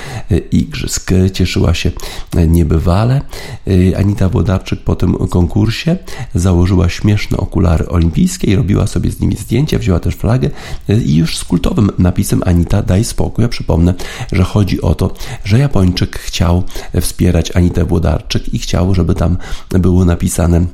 igrzysk. 0.52 1.10
Cieszyła 1.32 1.74
się 1.74 1.90
niebywale. 2.48 3.20
Anita 3.96 4.28
Włodarczyk 4.28 4.80
po 4.80 4.96
tym 4.96 5.14
konkursie 5.14 5.96
założyła 6.34 6.88
śmieszne 6.90 7.37
okulary 7.37 7.88
olimpijskie 7.88 8.50
i 8.50 8.57
robiła 8.57 8.87
sobie 8.87 9.11
z 9.11 9.20
nimi 9.20 9.37
zdjęcia, 9.37 9.79
wzięła 9.79 10.00
też 10.00 10.14
flagę 10.14 10.50
e, 10.88 11.00
i 11.00 11.16
już 11.16 11.38
z 11.38 11.44
kultowym 11.44 11.90
napisem 11.98 12.42
Anita 12.46 12.83
daj 12.83 13.05
spokój. 13.05 13.42
Ja 13.42 13.48
przypomnę, 13.48 13.94
że 14.33 14.42
chodzi 14.42 14.83
o 14.83 14.94
to, 14.94 15.14
że 15.44 15.59
Japończyk 15.59 16.18
chciał 16.18 16.62
wspierać 17.00 17.57
Anitę 17.57 17.85
Włodarczyk 17.85 18.55
i 18.55 18.59
chciał, 18.59 18.94
żeby 18.94 19.14
tam 19.14 19.37
było 19.70 20.05
napisane 20.05 20.66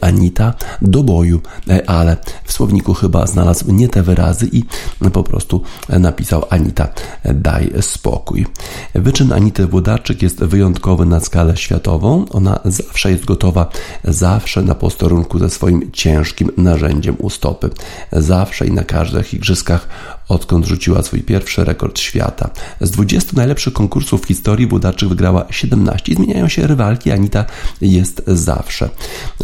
Anita 0.00 0.54
do 0.82 1.02
boju, 1.02 1.40
e, 1.68 1.90
ale 1.90 2.16
w 2.44 2.52
słowniku 2.52 2.94
chyba 2.94 3.26
znalazł 3.26 3.72
nie 3.72 3.88
te 3.88 4.02
wyrazy 4.02 4.48
i 4.52 4.64
po 5.12 5.22
prostu 5.22 5.62
napisał 5.88 6.44
Anita 6.50 6.88
daj 7.24 7.72
spokój. 7.80 8.46
Wyczyn 8.94 9.32
Anity 9.32 9.66
Włodarczyk 9.66 10.22
jest 10.22 10.44
wyjątkowy 10.44 11.06
na 11.06 11.20
skalę 11.20 11.56
światową. 11.56 12.24
Ona 12.30 12.60
zawsze 12.64 13.10
jest 13.10 13.24
gotowa, 13.24 13.68
zawsze 14.04 14.62
na 14.62 14.74
posterunku 14.74 15.38
ze 15.38 15.50
swoim 15.50 15.92
ciężkim 15.92 16.50
narzędziem 16.56 17.16
u 17.18 17.30
stopy. 17.30 17.70
Zawsze 18.12 18.66
i 18.66 18.72
na 18.72 18.84
każdych 18.84 19.34
igrzyskach 19.34 19.88
odkąd 20.30 20.66
rzuciła 20.66 21.02
swój 21.02 21.22
pierwszy 21.22 21.64
rekord 21.64 21.98
świata. 21.98 22.50
Z 22.80 22.90
20 22.90 23.32
najlepszych 23.36 23.72
konkursów 23.72 24.22
w 24.22 24.26
historii 24.26 24.66
Włodarczyk 24.66 25.08
wygrała 25.08 25.44
17. 25.50 26.14
Zmieniają 26.14 26.48
się 26.48 26.66
rywalki, 26.66 27.10
Anita 27.10 27.44
jest 27.80 28.22
zawsze. 28.26 28.90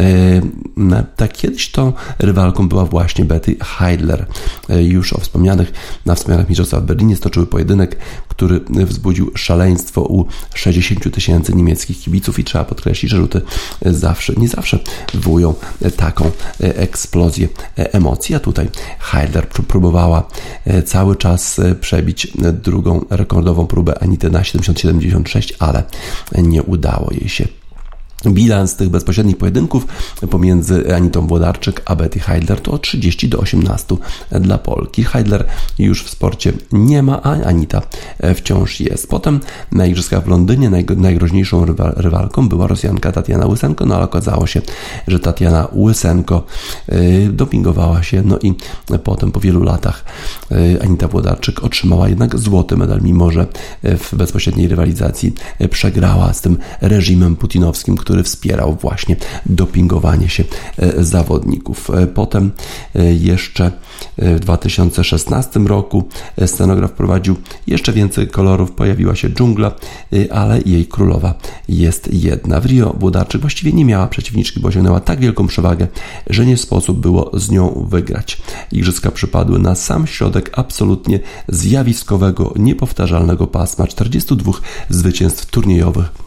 E, 0.01 1.05
tak 1.17 1.33
kiedyś 1.33 1.71
tą 1.71 1.93
rywalką 2.19 2.69
była 2.69 2.85
właśnie 2.85 3.25
Betty 3.25 3.57
Heidler. 3.61 4.27
E, 4.69 4.83
już 4.83 5.13
o 5.13 5.21
wspomnianych 5.21 5.73
na 6.07 6.15
wspomnianych 6.15 6.49
mistrzostwach 6.49 6.83
w 6.83 6.87
Berlinie 6.87 7.17
stoczyły 7.17 7.47
pojedynek, 7.47 7.97
który 8.37 8.61
wzbudził 8.71 9.31
szaleństwo 9.35 10.03
u 10.03 10.27
60 10.55 11.15
tysięcy 11.15 11.55
niemieckich 11.55 12.01
kibiców 12.01 12.39
i 12.39 12.45
trzeba 12.45 12.65
podkreślić, 12.65 13.11
że 13.11 13.17
rzuty 13.17 13.41
zawsze, 13.87 14.33
nie 14.37 14.49
zawsze 14.49 14.79
wywołują 15.15 15.55
taką 15.97 16.31
eksplozję 16.61 17.49
emocji, 17.77 18.35
a 18.35 18.41
tutaj 18.41 18.69
Heidler 18.99 19.49
próbowała 19.49 20.29
cały 20.87 21.17
czas 21.17 21.61
przebić 21.81 22.29
drugą 22.63 23.05
rekordową 23.11 23.67
próbę 23.67 24.03
Anity 24.03 24.31
na 24.31 24.41
70-76, 24.43 25.53
ale 25.59 25.83
nie 26.43 26.63
udało 26.63 27.09
jej 27.13 27.29
się. 27.29 27.49
Bilans 28.35 28.77
tych 28.77 28.89
bezpośrednich 28.89 29.37
pojedynków 29.37 29.87
pomiędzy 30.31 30.95
Anitą 30.95 31.27
Włodarczyk 31.27 31.83
a 31.85 31.97
Betty 31.97 32.21
Heidler 32.21 32.61
to 32.61 32.79
30 32.79 33.29
do 33.29 33.39
18 33.39 33.97
dla 34.31 34.59
Polki. 34.59 35.05
Heidler 35.05 35.45
już 35.79 36.05
w 36.05 36.11
sporcie 36.11 36.53
nie 36.73 37.03
ma, 37.03 37.23
a 37.23 37.31
Anita 37.31 37.83
wciąż 38.35 38.81
jest. 38.81 39.09
Potem 39.09 39.41
na 39.73 39.87
Igrzyskach 39.87 40.25
w 40.25 40.29
Londynie 40.29 40.71
najgroźniejszą 40.97 41.65
rywalką 41.97 42.49
była 42.49 42.67
Rosjanka 42.67 43.13
Tatiana 43.13 43.47
Łysenko, 43.47 43.87
no 43.87 43.95
ale 43.95 44.05
okazało 44.05 44.47
się, 44.47 44.63
że 45.09 45.19
Tatiana 45.21 45.69
Łysenko 45.75 46.45
y, 46.93 47.29
dopingowała 47.33 48.03
się, 48.03 48.23
no 48.25 48.39
i 48.43 48.55
potem 49.05 49.33
po 49.33 49.41
wielu 49.41 49.63
latach 49.63 50.05
y, 50.53 50.83
Anita 50.83 51.09
Włodarczyk 51.09 51.65
otrzymała 51.65 52.09
jednak 52.09 52.39
złoty 52.39 52.77
medal, 52.77 53.01
mimo 53.03 53.31
że 53.31 53.47
w 53.83 54.15
bezpośredniej 54.15 54.69
rywalizacji 54.69 55.35
przegrała 55.71 56.33
z 56.33 56.41
tym 56.41 56.57
reżimem 56.81 57.37
putinowskim, 57.37 57.97
który 57.97 58.16
wspierał 58.23 58.77
właśnie 58.81 59.17
dopingowanie 59.47 60.29
się 60.29 60.45
e, 60.79 61.05
zawodników. 61.05 61.91
E, 61.91 62.07
potem 62.07 62.51
e, 62.95 63.15
jeszcze 63.15 63.73
w 64.19 64.41
2016 64.41 65.61
roku 65.61 66.09
scenograf 66.47 66.93
prowadził 66.93 67.37
jeszcze 67.67 67.93
więcej 67.93 68.29
kolorów, 68.29 68.73
pojawiła 68.73 69.15
się 69.15 69.29
dżungla, 69.31 69.73
ale 70.31 70.61
jej 70.67 70.87
królowa 70.87 71.35
jest 71.69 72.15
jedna. 72.15 72.61
W 72.61 72.67
Rio 72.67 72.95
Włodarczyk 72.99 73.41
właściwie 73.41 73.73
nie 73.73 73.85
miała 73.85 74.07
przeciwniczki, 74.07 74.61
bo 74.61 74.69
osiągnęła 74.69 75.01
tak 75.01 75.21
wielką 75.21 75.47
przewagę, 75.47 75.87
że 76.31 76.47
nie 76.47 76.57
sposób 76.57 77.01
było 77.01 77.31
z 77.35 77.51
nią 77.51 77.87
wygrać. 77.91 78.43
Igrzyska 78.73 79.11
przypadły 79.11 79.59
na 79.59 79.75
sam 79.75 80.07
środek 80.07 80.51
absolutnie 80.59 81.21
zjawiskowego, 81.49 82.55
niepowtarzalnego 82.57 83.47
pasma 83.47 83.87
42 83.87 84.53
zwycięstw 84.89 85.47
turniejowych 85.47 86.26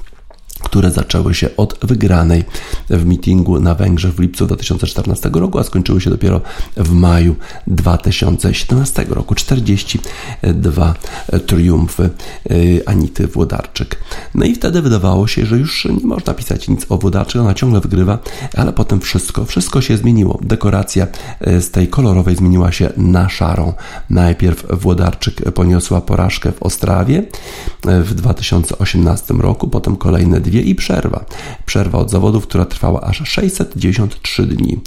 które 0.63 0.91
zaczęły 0.91 1.33
się 1.33 1.49
od 1.57 1.79
wygranej 1.81 2.43
w 2.89 3.05
mitingu 3.05 3.59
na 3.59 3.75
Węgrzech 3.75 4.15
w 4.15 4.19
lipcu 4.19 4.45
2014 4.45 5.29
roku, 5.33 5.59
a 5.59 5.63
skończyły 5.63 6.01
się 6.01 6.09
dopiero 6.09 6.41
w 6.77 6.91
maju 6.91 7.35
2017 7.67 9.05
roku. 9.09 9.35
42 9.35 10.93
triumfy 11.45 12.09
y, 12.51 12.81
Anity 12.85 13.27
Włodarczyk. 13.27 13.97
No 14.35 14.45
i 14.45 14.55
wtedy 14.55 14.81
wydawało 14.81 15.27
się, 15.27 15.45
że 15.45 15.57
już 15.57 15.85
nie 15.85 16.07
można 16.07 16.33
pisać 16.33 16.67
nic 16.67 16.85
o 16.89 16.97
Włodarczyk, 16.97 17.41
ona 17.41 17.53
ciągle 17.53 17.79
wygrywa, 17.79 18.19
ale 18.57 18.73
potem 18.73 18.99
wszystko, 18.99 19.45
wszystko 19.45 19.81
się 19.81 19.97
zmieniło. 19.97 20.39
Dekoracja 20.41 21.07
y, 21.47 21.61
z 21.61 21.71
tej 21.71 21.87
kolorowej 21.87 22.35
zmieniła 22.35 22.71
się 22.71 22.89
na 22.97 23.29
szarą. 23.29 23.73
Najpierw 24.09 24.65
Włodarczyk 24.81 25.51
poniosła 25.51 26.01
porażkę 26.01 26.51
w 26.51 26.63
Ostrawie 26.63 27.19
y, 27.19 28.03
w 28.03 28.13
2018 28.13 29.33
roku, 29.33 29.67
potem 29.67 29.95
kolejne 29.95 30.41
i 30.57 30.75
przerwa. 30.75 31.25
Przerwa 31.65 31.97
od 31.99 32.11
zawodów, 32.11 32.47
która 32.47 32.65
trwała 32.65 33.01
aż 33.01 33.29
693 33.29 34.45
dni. 34.45 34.79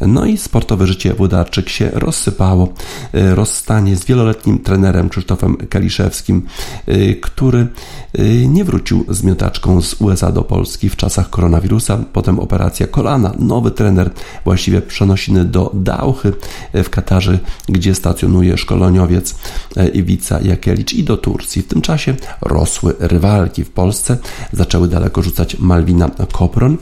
No 0.00 0.26
i 0.26 0.38
sportowe 0.38 0.86
życie 0.86 1.14
Włodarczyk 1.14 1.68
się 1.68 1.90
rozsypało. 1.92 2.68
E, 3.14 3.34
rozstanie 3.34 3.96
z 3.96 4.04
wieloletnim 4.04 4.58
trenerem 4.58 5.08
Krzysztofem 5.08 5.56
Kaliszewskim, 5.56 6.42
e, 6.86 7.14
który 7.14 7.66
e, 8.14 8.24
nie 8.48 8.64
wrócił 8.64 9.04
z 9.08 9.22
miotaczką 9.22 9.82
z 9.82 10.00
USA 10.00 10.32
do 10.32 10.42
Polski 10.42 10.88
w 10.88 10.96
czasach 10.96 11.30
koronawirusa. 11.30 11.98
Potem 12.12 12.38
operacja 12.38 12.86
kolana. 12.86 13.32
Nowy 13.38 13.70
trener 13.70 14.10
właściwie 14.44 14.82
przenosiny 14.82 15.44
do 15.44 15.70
Dauchy 15.74 16.32
w 16.74 16.90
Katarze, 16.90 17.38
gdzie 17.68 17.94
stacjonuje 17.94 18.56
szkoleniowiec 18.56 19.34
Iwica 19.94 20.40
Jakielicz 20.40 20.92
i 20.92 21.04
do 21.04 21.16
Turcji. 21.16 21.62
W 21.62 21.66
tym 21.66 21.82
czasie 21.82 22.14
rosły 22.40 22.94
rywalki 22.98 23.64
w 23.64 23.70
Polsce. 23.70 24.18
Zaczęły 24.52 24.88
daleko 24.88 25.05
daleko 25.06 25.22
rzucać 25.22 25.58
Malwina 25.58 26.10
Kopron 26.32 26.76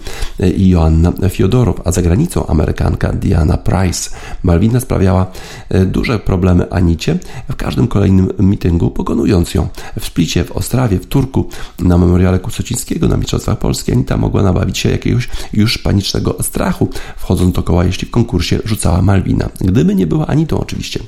i 0.57 0.69
Joanna 0.69 1.13
Fiodorow, 1.31 1.81
a 1.85 1.93
za 1.93 2.03
granicą 2.03 2.47
Amerykanka 2.47 3.13
Diana 3.13 3.57
Price. 3.57 4.11
Malwina 4.43 4.81
sprawiała 4.81 5.27
e, 5.69 5.87
duże 5.87 6.19
problemy 6.19 6.71
Anicie 6.71 7.19
w 7.49 7.57
każdym 7.57 7.89
kolejnym 7.89 8.31
mityngu, 8.39 8.91
pokonując 8.91 9.55
ją. 9.55 9.69
W 10.01 10.07
Splicie, 10.07 10.45
w 10.45 10.53
Ostrawie, 10.53 10.99
w 10.99 11.07
Turku, 11.07 11.49
na 11.79 11.99
memoriale 11.99 12.39
Kusocińskiego, 12.39 13.09
na 13.09 13.17
Mistrzostwach 13.17 13.59
Polski 13.59 13.93
Anita 13.93 14.17
mogła 14.17 14.43
nabawić 14.43 14.79
się 14.79 14.91
jakiegoś 14.91 15.29
już 15.53 15.79
panicznego 15.79 16.37
strachu, 16.43 16.89
wchodząc 17.17 17.55
do 17.55 17.63
koła, 17.63 17.85
jeśli 17.85 18.09
w 18.09 18.11
konkursie 18.11 18.59
rzucała 18.65 19.03
Malwina. 19.03 19.49
Gdyby 19.61 19.95
nie 19.95 20.07
była 20.07 20.27
Anitą 20.27 20.61
oczywiście. 20.61 21.01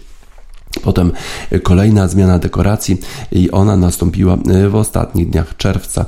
Potem 0.82 1.12
kolejna 1.62 2.08
zmiana 2.08 2.38
dekoracji 2.38 2.98
i 3.32 3.50
ona 3.50 3.76
nastąpiła 3.76 4.38
w 4.70 4.74
ostatnich 4.74 5.30
dniach 5.30 5.56
czerwca, 5.56 6.04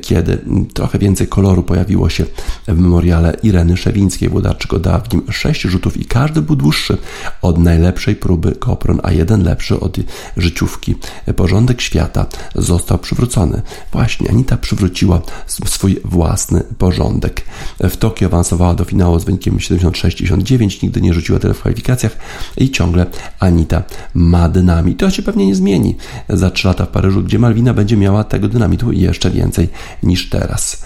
kiedy 0.00 0.38
trochę 0.74 0.98
więcej 0.98 1.26
koloru 1.26 1.62
pojawiło 1.62 2.08
się 2.08 2.24
w 2.68 2.78
memoriale 2.78 3.36
Ireny 3.42 3.76
Szewińskiej. 3.76 4.28
Włodarczyk 4.28 4.74
oddała 4.74 4.98
w 4.98 5.12
nim 5.12 5.22
sześć 5.30 5.62
rzutów 5.62 5.96
i 5.96 6.04
każdy 6.04 6.42
był 6.42 6.56
dłuższy 6.56 6.96
od 7.42 7.58
najlepszej 7.58 8.16
próby 8.16 8.52
Kopron, 8.52 9.00
a 9.02 9.12
jeden 9.12 9.42
lepszy 9.42 9.80
od 9.80 9.96
życiówki. 10.36 10.94
Porządek 11.36 11.80
świata 11.80 12.26
został 12.54 12.98
przywrócony. 12.98 13.62
Właśnie 13.92 14.30
Anita 14.30 14.56
przywróciła 14.56 15.20
swój 15.46 16.00
własny 16.04 16.62
porządek. 16.78 17.44
W 17.80 17.96
Tokio 17.96 18.26
awansowała 18.26 18.74
do 18.74 18.84
finału 18.84 19.18
z 19.18 19.24
wynikiem 19.24 19.58
76-69, 19.58 20.82
nigdy 20.82 21.00
nie 21.00 21.14
rzuciła 21.14 21.38
tyle 21.38 21.54
w 21.54 21.60
kwalifikacjach 21.60 22.16
i 22.56 22.70
ciągle 22.70 23.06
Anita 23.40 23.82
ma 24.14 24.48
dynamit. 24.48 24.98
To 24.98 25.10
się 25.10 25.22
pewnie 25.22 25.46
nie 25.46 25.54
zmieni 25.54 25.96
za 26.28 26.50
3 26.50 26.68
lata 26.68 26.86
w 26.86 26.88
Paryżu, 26.88 27.22
gdzie 27.22 27.38
Malwina 27.38 27.74
będzie 27.74 27.96
miała 27.96 28.24
tego 28.24 28.48
dynamitu 28.48 28.92
jeszcze 28.92 29.30
więcej 29.30 29.68
niż 30.02 30.28
teraz. 30.28 30.82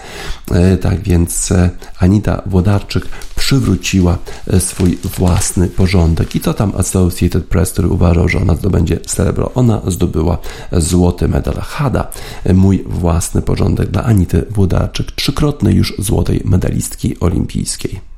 E, 0.51 0.77
tak 0.77 1.01
więc 1.03 1.51
e, 1.51 1.69
Anita 1.99 2.41
Włodarczyk 2.45 3.05
przywróciła 3.35 4.17
e, 4.47 4.59
swój 4.59 4.97
własny 5.17 5.67
porządek. 5.67 6.35
I 6.35 6.39
co 6.39 6.53
tam 6.53 6.73
Associated 6.77 7.45
Press, 7.45 7.71
który 7.71 7.87
uważał, 7.87 8.29
że 8.29 8.39
ona 8.39 8.55
zdobędzie 8.55 8.99
srebro, 9.07 9.51
ona 9.55 9.81
zdobyła 9.87 10.37
złoty 10.71 11.27
medal. 11.27 11.55
Hada, 11.61 12.07
mój 12.53 12.83
własny 12.85 13.41
porządek 13.41 13.91
dla 13.91 14.03
Anity 14.03 14.45
Włodarczyk, 14.49 15.11
trzykrotnej 15.11 15.75
już 15.75 15.93
złotej 15.99 16.41
medalistki 16.45 17.19
olimpijskiej. 17.19 18.12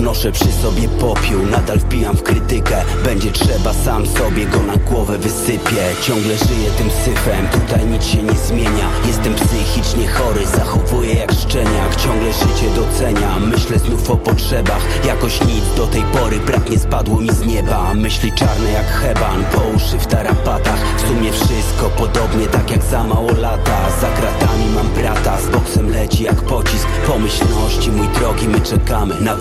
Noszę 0.00 0.32
przy 0.32 0.52
sobie 0.52 0.88
popiół, 0.88 1.46
nadal 1.46 1.78
wpijam 1.78 2.16
w 2.16 2.22
krytykę. 2.22 2.84
Będzie 3.04 3.30
trzeba, 3.30 3.72
sam 3.72 4.06
sobie 4.06 4.46
go 4.46 4.62
na 4.62 4.76
głowę 4.76 5.18
wysypię. 5.18 5.82
Ciągle 6.02 6.36
żyję 6.38 6.70
tym 6.78 6.90
syfem, 7.04 7.48
tutaj 7.48 7.86
nic 7.86 8.04
się 8.04 8.22
nie 8.22 8.32
zmienia. 8.32 8.88
Jestem 9.06 9.34
psychicznie 9.34 10.08
chory, 10.08 10.46
zachowuję 10.46 11.14
jak 11.14 11.32
szczeniak. 11.32 11.96
Ciągle 11.96 12.32
życie 12.32 12.70
doceniam, 12.76 13.50
myślę 13.50 13.78
znów 13.78 14.10
o 14.10 14.16
potrzebach. 14.16 15.06
Jakoś 15.06 15.40
nic 15.40 15.64
do 15.76 15.86
tej 15.86 16.02
pory 16.02 16.38
brak 16.38 16.70
nie 16.70 16.78
spadło 16.78 17.20
mi 17.20 17.30
z 17.30 17.46
nieba. 17.46 17.94
Myśli 17.94 18.32
czarne 18.32 18.72
jak 18.72 18.86
heban, 18.86 19.44
po 19.52 19.60
uszy 19.76 19.98
w 19.98 20.06
tarapatach. 20.06 20.80
W 20.96 21.08
sumie 21.08 21.32
wszystko 21.32 21.90
podobnie, 21.96 22.46
tak 22.46 22.70
jak 22.70 22.82
za 22.84 23.04
mało 23.04 23.32
lata. 23.32 23.90
Za 24.00 24.08
kratami 24.08 24.64
mam 24.74 24.88
brata, 24.88 25.40
z 25.40 25.48
boksem 25.48 25.90
leci 25.90 26.24
jak 26.24 26.42
pocisk. 26.42 26.86
Pomyślności, 27.06 27.90
mój 27.90 28.08
drogi, 28.08 28.48
my 28.48 28.60
czekamy 28.60 29.20
na 29.20 29.36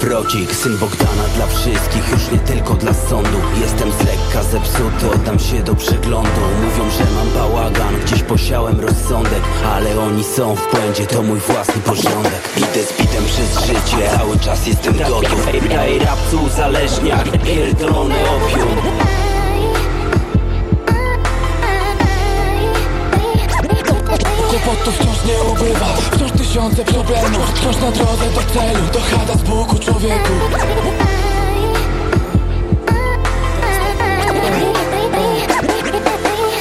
Syn 0.55 0.77
Bogdana 0.77 1.23
dla 1.35 1.47
wszystkich, 1.47 2.12
już 2.12 2.31
nie 2.31 2.39
tylko 2.39 2.73
dla 2.73 2.93
sądu. 2.93 3.38
Jestem 3.62 3.91
z 3.91 3.99
lekka 3.99 4.43
zepsuty, 4.43 5.12
oddam 5.15 5.39
się 5.39 5.63
do 5.63 5.75
przeglądu. 5.75 6.41
Mówią, 6.63 6.91
że 6.91 7.03
mam 7.15 7.29
bałagan, 7.33 7.99
gdzieś 8.05 8.23
posiałem 8.23 8.79
rozsądek 8.79 9.43
Ale 9.65 9.99
oni 9.99 10.23
są 10.23 10.55
w 10.55 10.71
błędzie, 10.71 11.05
to 11.05 11.23
mój 11.23 11.39
własny 11.39 11.81
porządek. 11.81 12.41
Idę 12.57 12.83
z 12.83 13.01
bitem 13.01 13.23
przez 13.25 13.65
życie, 13.65 14.17
cały 14.17 14.39
czas 14.39 14.67
jestem 14.67 14.97
gotów. 14.97 15.47
Daj 15.69 15.99
rapcu 15.99 16.43
uzależniak, 16.45 17.31
pierdolony 17.43 18.15
opium 18.15 19.28
Kłopotów 24.69 24.95
wciąż 24.95 25.25
nie 25.25 25.51
ubywa. 25.51 25.86
Wciąż 26.12 26.32
tysiące 26.32 26.86
problemów 26.86 27.51
Wciąż 27.53 27.75
na 27.75 27.91
drodze 27.91 28.25
do 28.25 28.41
celu. 28.53 28.86
Dochada 28.93 29.34
z 29.34 29.41
Bogu 29.41 29.79
człowieku. 29.79 30.34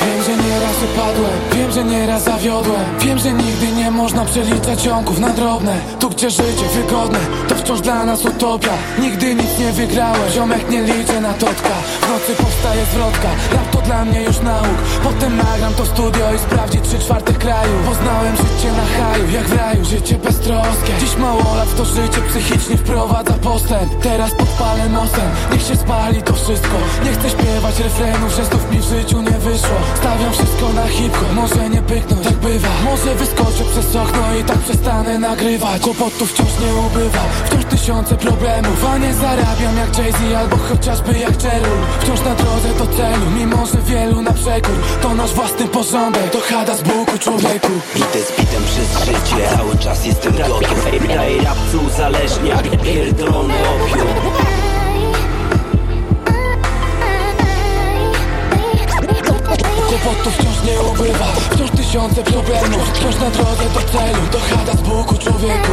Wiem, 0.01 0.23
że 0.27 0.37
nieraz 0.45 0.77
wypadłem 0.77 1.31
Wiem, 1.53 1.73
że 1.73 1.85
nieraz 1.85 2.25
zawiodłem. 2.25 2.85
Wiem, 2.99 3.19
że 3.19 3.33
nigdy 3.33 3.67
nie 3.73 3.91
można 3.91 4.25
przeliczać 4.25 4.83
ciągów 4.83 5.19
na 5.19 5.29
drobne. 5.29 5.77
Tu 6.01 6.11
gdzie 6.11 6.31
życie 6.31 6.69
wygodne 6.75 7.19
To 7.49 7.55
wciąż 7.69 7.81
dla 7.81 8.05
nas 8.05 8.25
utopia. 8.25 8.73
Nigdy 8.99 9.35
nic 9.35 9.59
nie 9.59 9.73
wygrałem 9.73 10.31
Ziomek 10.35 10.71
nie 10.71 10.83
liczę 10.83 11.21
na 11.21 11.33
totka. 11.35 11.75
W 12.01 12.09
nocy 12.09 12.43
powstaje 12.43 12.85
zwrotka 12.85 13.29
Rap 13.53 13.71
to 13.71 13.81
dla 13.81 14.05
mnie 14.05 14.23
już 14.23 14.41
nauk. 14.41 14.79
Potem 15.03 15.37
nagram 15.37 15.75
to 15.75 15.87
studio 15.87 16.35
i 16.35 16.39
sprawdzi 16.39 16.81
trzy 16.81 16.99
czwartych 16.99 17.39
kraju. 17.39 17.73
Poznałem 17.87 18.37
życie 18.37 18.73
na 18.73 18.87
haju 18.97 19.31
Jak 19.31 19.49
w 19.49 19.57
raju, 19.57 19.85
życie 19.85 20.15
beztroskie. 20.15 20.93
Dziś 21.01 21.17
mało 21.17 21.55
lat 21.57 21.77
to 21.77 21.85
życie 21.85 22.21
psychicznie 22.29 22.77
wprowadza 22.77 23.33
postęp. 23.33 24.03
Teraz 24.03 24.31
podpalę 24.35 24.89
mostem 24.89 25.29
Niech 25.53 25.63
się 25.63 25.77
spali 25.77 26.23
to 26.23 26.33
wszystko. 26.33 26.77
Nie 27.05 27.13
chcę 27.13 27.31
śpiewać 27.31 27.79
refrenów 27.79 28.33
Że 28.37 28.45
znów 28.45 28.71
mi 28.71 28.79
w 28.79 28.85
życiu 28.85 29.23
nie 29.23 29.39
wyszło. 29.49 29.79
Stawiam 30.01 30.33
wszystko 30.33 30.73
na 30.73 30.87
hip-hop 30.87 31.33
Może 31.35 31.69
nie 31.71 31.83
pyknąć, 31.83 32.25
tak 32.25 32.37
bywa. 32.37 32.69
Może 32.85 33.15
wyskoczę 33.15 33.65
przez 33.73 33.97
okno 33.97 34.23
i 34.41 34.45
tak 34.45 34.59
przestanę 34.59 35.19
nagrywać. 35.19 35.83
Kłopotów 35.83 36.33
wciąż 36.33 36.53
nie 36.61 36.75
ubywa. 36.75 37.25
Wciąż 37.47 37.58
tysiące 37.65 38.17
problemów 38.17 38.85
A 38.95 38.99
nie 38.99 39.15
zarabiam 39.15 39.77
jak 39.77 39.99
Jay-Z 39.99 40.37
albo 40.39 40.57
chociażby 40.57 41.19
jak 41.19 41.43
Cheryl. 41.43 41.79
Wciąż 42.01 42.21
na 42.21 42.35
drodze 42.35 42.75
do 42.79 42.87
celu 42.97 43.31
Mimo, 43.39 43.67
że 43.67 43.79
wielu 43.83 44.23
na 44.23 44.33
przekór. 44.33 44.75
To 45.03 45.15
nasz 45.15 45.35
własny 45.35 45.69
porządek 45.69 46.31
To 46.31 46.41
chada 46.41 46.77
z 46.77 46.83
Buku 46.83 47.19
człowieku. 47.19 47.73
Idę 47.97 48.23
z 48.27 48.41
bitem 48.41 48.63
przez 48.65 49.05
życie 49.05 49.57
Cały 49.57 49.79
czas 49.79 50.07
jestem 50.07 50.33
gotów 50.37 50.87
Daj 51.09 51.41
rapcu 51.41 51.81
uzależniak 51.87 52.63
Pierdolony 52.83 53.55
opium. 53.55 54.09
Kłopotów 59.89 60.35
wciąż 60.35 60.65
nie 60.65 60.81
ubywa 60.81 61.27
Wciąż 61.51 61.71
tysiące 61.71 62.23
problemów. 62.23 62.91
Wciąż 62.93 63.17
na 63.17 63.31
drodze 63.31 63.65
do 63.75 63.81
celu 63.81 64.23
Dochada 64.33 64.73
z 64.73 64.83
Bogu 64.83 65.15
człowieku 65.15 65.73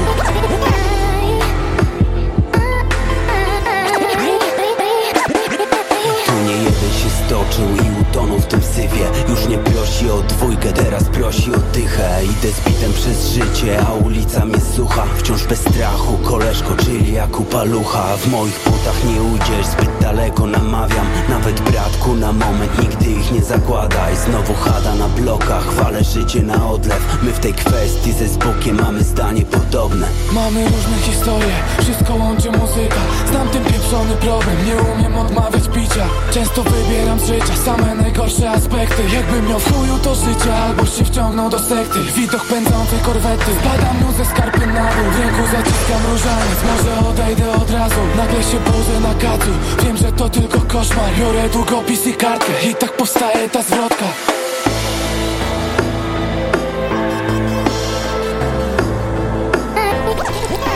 stoczył 7.55 7.75
i 7.75 8.01
utonął 8.01 8.39
w 8.39 8.45
tym 8.45 8.61
syfie. 8.61 9.05
Już 9.29 9.47
nie 9.47 9.57
prosi 9.57 10.09
o 10.09 10.21
dwójkę, 10.21 10.73
teraz 10.73 11.03
prosi 11.03 11.51
o 11.51 11.57
dychę. 11.73 12.21
Idę 12.23 12.53
z 12.53 12.59
bitem 12.59 12.93
przez 12.93 13.29
życie, 13.29 13.85
a 13.87 13.93
ulica 13.93 14.45
mnie 14.45 14.59
sucha 14.75 15.05
Wciąż 15.17 15.43
bez 15.43 15.59
strachu, 15.59 16.17
koleżko, 16.17 16.75
czyli 16.75 17.13
jak 17.13 17.39
upalucha 17.39 18.17
W 18.17 18.31
moich 18.31 18.59
butach 18.65 19.03
nie 19.03 19.21
ujdziesz, 19.21 19.65
zbyt 19.65 20.01
daleko 20.05 20.45
namawiam. 20.47 21.07
Nawet 21.29 21.61
bratku 21.61 22.15
na 22.15 22.31
moment, 22.31 22.71
nigdy 22.81 23.11
ich 23.11 23.31
nie 23.31 23.41
zakładaj. 23.41 24.15
Znowu 24.15 24.53
chada 24.53 24.95
na 24.95 25.07
blokach, 25.07 25.65
chwalę 25.65 26.03
życie 26.03 26.41
na 26.43 26.69
odlew. 26.69 27.01
My 27.23 27.31
w 27.31 27.39
tej 27.39 27.53
kwestii 27.53 28.11
ze 28.11 28.27
Zbukiem 28.27 28.81
mamy 28.81 29.03
zdanie 29.03 29.45
podobne. 29.45 30.07
Mamy 30.33 30.63
różne 30.63 30.97
historie, 31.07 31.55
wszystko 31.81 32.15
łączy 32.15 32.51
muzyka. 32.51 33.01
Znam 33.31 33.47
ten 33.49 33.63
pieprzony 33.65 34.15
problem, 34.15 34.57
nie 34.67 34.75
umiem 34.75 35.17
odmawiać 35.17 35.67
picia. 35.75 36.05
Często 36.33 36.63
wybieram 36.63 37.19
z 37.19 37.25
życia 37.27 37.55
Same 37.65 37.95
najgorsze 37.95 38.51
aspekty. 38.51 39.01
Jakbym 39.13 39.47
miał 39.49 39.59
w 39.59 39.73
chuju 39.73 39.97
to 40.03 40.15
życie 40.15 40.55
Albo 40.55 40.85
się 40.85 41.05
wciągnął 41.05 41.49
do 41.49 41.59
sekty. 41.59 41.99
Widok 42.15 42.45
pędzącej 42.45 42.99
korwety 42.99 43.51
Spadam 43.61 43.95
mu 44.01 44.11
ze 44.17 44.25
skarpy 44.25 44.67
na 44.67 44.85
dół. 44.95 45.07
W 45.11 45.19
ręku 45.19 45.43
zaciskam 45.51 46.01
różaniec 46.11 46.59
Może 46.69 47.09
odejdę 47.09 47.51
od 47.51 47.69
razu. 47.71 48.01
Nagle 48.17 48.43
się 48.43 48.57
budzę 48.59 48.99
na 49.07 49.13
kacu 49.23 49.51
Wiem, 49.83 49.94
że 49.97 50.11
to 50.11 50.29
tylko 50.29 50.61
koszmar 50.61 51.09
Biorę 51.19 51.49
długopis 51.49 52.07
i 52.07 52.13
kartkę 52.13 52.51
I 52.71 52.75
tak 52.75 52.97
powstaje 52.97 53.49
ta 53.49 53.61
zwrotka 53.63 54.05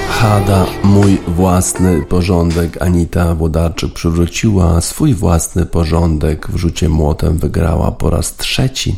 Hada, 0.10 0.66
mój 0.84 1.18
własny 1.28 2.02
porządek. 2.02 2.82
Anita 2.82 3.36
Włodarczyk 3.36 3.94
przywróciła 3.94 4.82
swój 4.82 5.14
własny 5.14 5.66
porządek. 5.66 6.48
W 6.48 6.56
rzucie 6.56 6.90
młotem 6.90 7.38
wygrała 7.38 7.92
po 7.92 8.10
raz 8.10 8.36
trzeci 8.36 8.96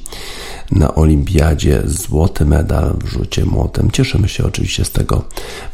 na 0.71 0.95
olimpiadzie 0.95 1.81
złoty 1.85 2.45
medal 2.45 2.93
w 3.03 3.07
rzucie 3.07 3.45
młotem. 3.45 3.91
Cieszymy 3.91 4.29
się 4.29 4.45
oczywiście 4.45 4.85
z 4.85 4.91
tego 4.91 5.23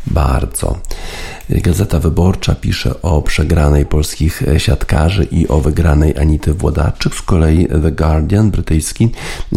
bardzo. 0.08 0.78
Gazeta 1.50 2.00
Wyborcza 2.00 2.56
pisze 2.56 3.02
o 3.02 3.22
przegranej 3.22 3.86
polskich 3.86 4.44
siatkarzy 4.58 5.24
i 5.24 5.48
o 5.48 5.60
wygranej 5.60 6.18
Anity 6.18 6.54
Włodarczyk. 6.54 7.16
Z 7.16 7.22
kolei 7.22 7.68
The 7.68 7.92
Guardian 7.92 8.52
brytyjski 8.52 9.10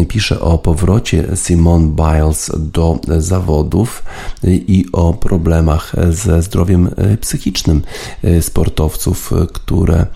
pisze 0.09 0.41
o 0.41 0.59
powrocie 0.59 1.25
Simone 1.35 1.89
Biles 1.89 2.51
do 2.59 2.99
zawodów 3.19 4.03
i 4.45 4.87
o 4.93 5.15
problemach 5.15 5.93
ze 6.11 6.43
zdrowiem 6.43 6.91
psychicznym 7.21 7.83
sportowców, 8.41 9.33
które 9.53 10.07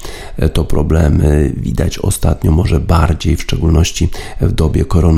to 0.52 0.64
problemy 0.64 1.52
widać 1.56 1.98
ostatnio, 1.98 2.50
może 2.50 2.80
bardziej 2.80 3.36
w 3.36 3.42
szczególności 3.42 4.10
w 4.40 4.52
dobie 4.52 4.84
koronawirusa. 4.84 5.13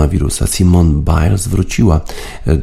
Simone 0.46 1.02
Biles 1.02 1.48
wróciła 1.48 2.00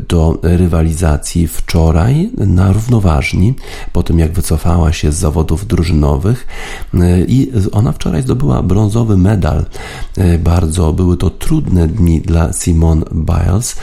do 0.09 0.39
rywalizacji 0.41 1.47
wczoraj 1.47 2.29
na 2.37 2.73
równoważni 2.73 3.53
po 3.93 4.03
tym 4.03 4.19
jak 4.19 4.31
wycofała 4.31 4.93
się 4.93 5.11
z 5.11 5.15
zawodów 5.15 5.67
drużynowych 5.67 6.47
i 7.27 7.51
ona 7.71 7.91
wczoraj 7.91 8.21
zdobyła 8.21 8.63
brązowy 8.63 9.17
medal. 9.17 9.65
Bardzo 10.39 10.93
były 10.93 11.17
to 11.17 11.29
trudne 11.29 11.87
dni 11.87 12.21
dla 12.21 12.53
Simone 12.53 13.05
Biles. 13.13 13.75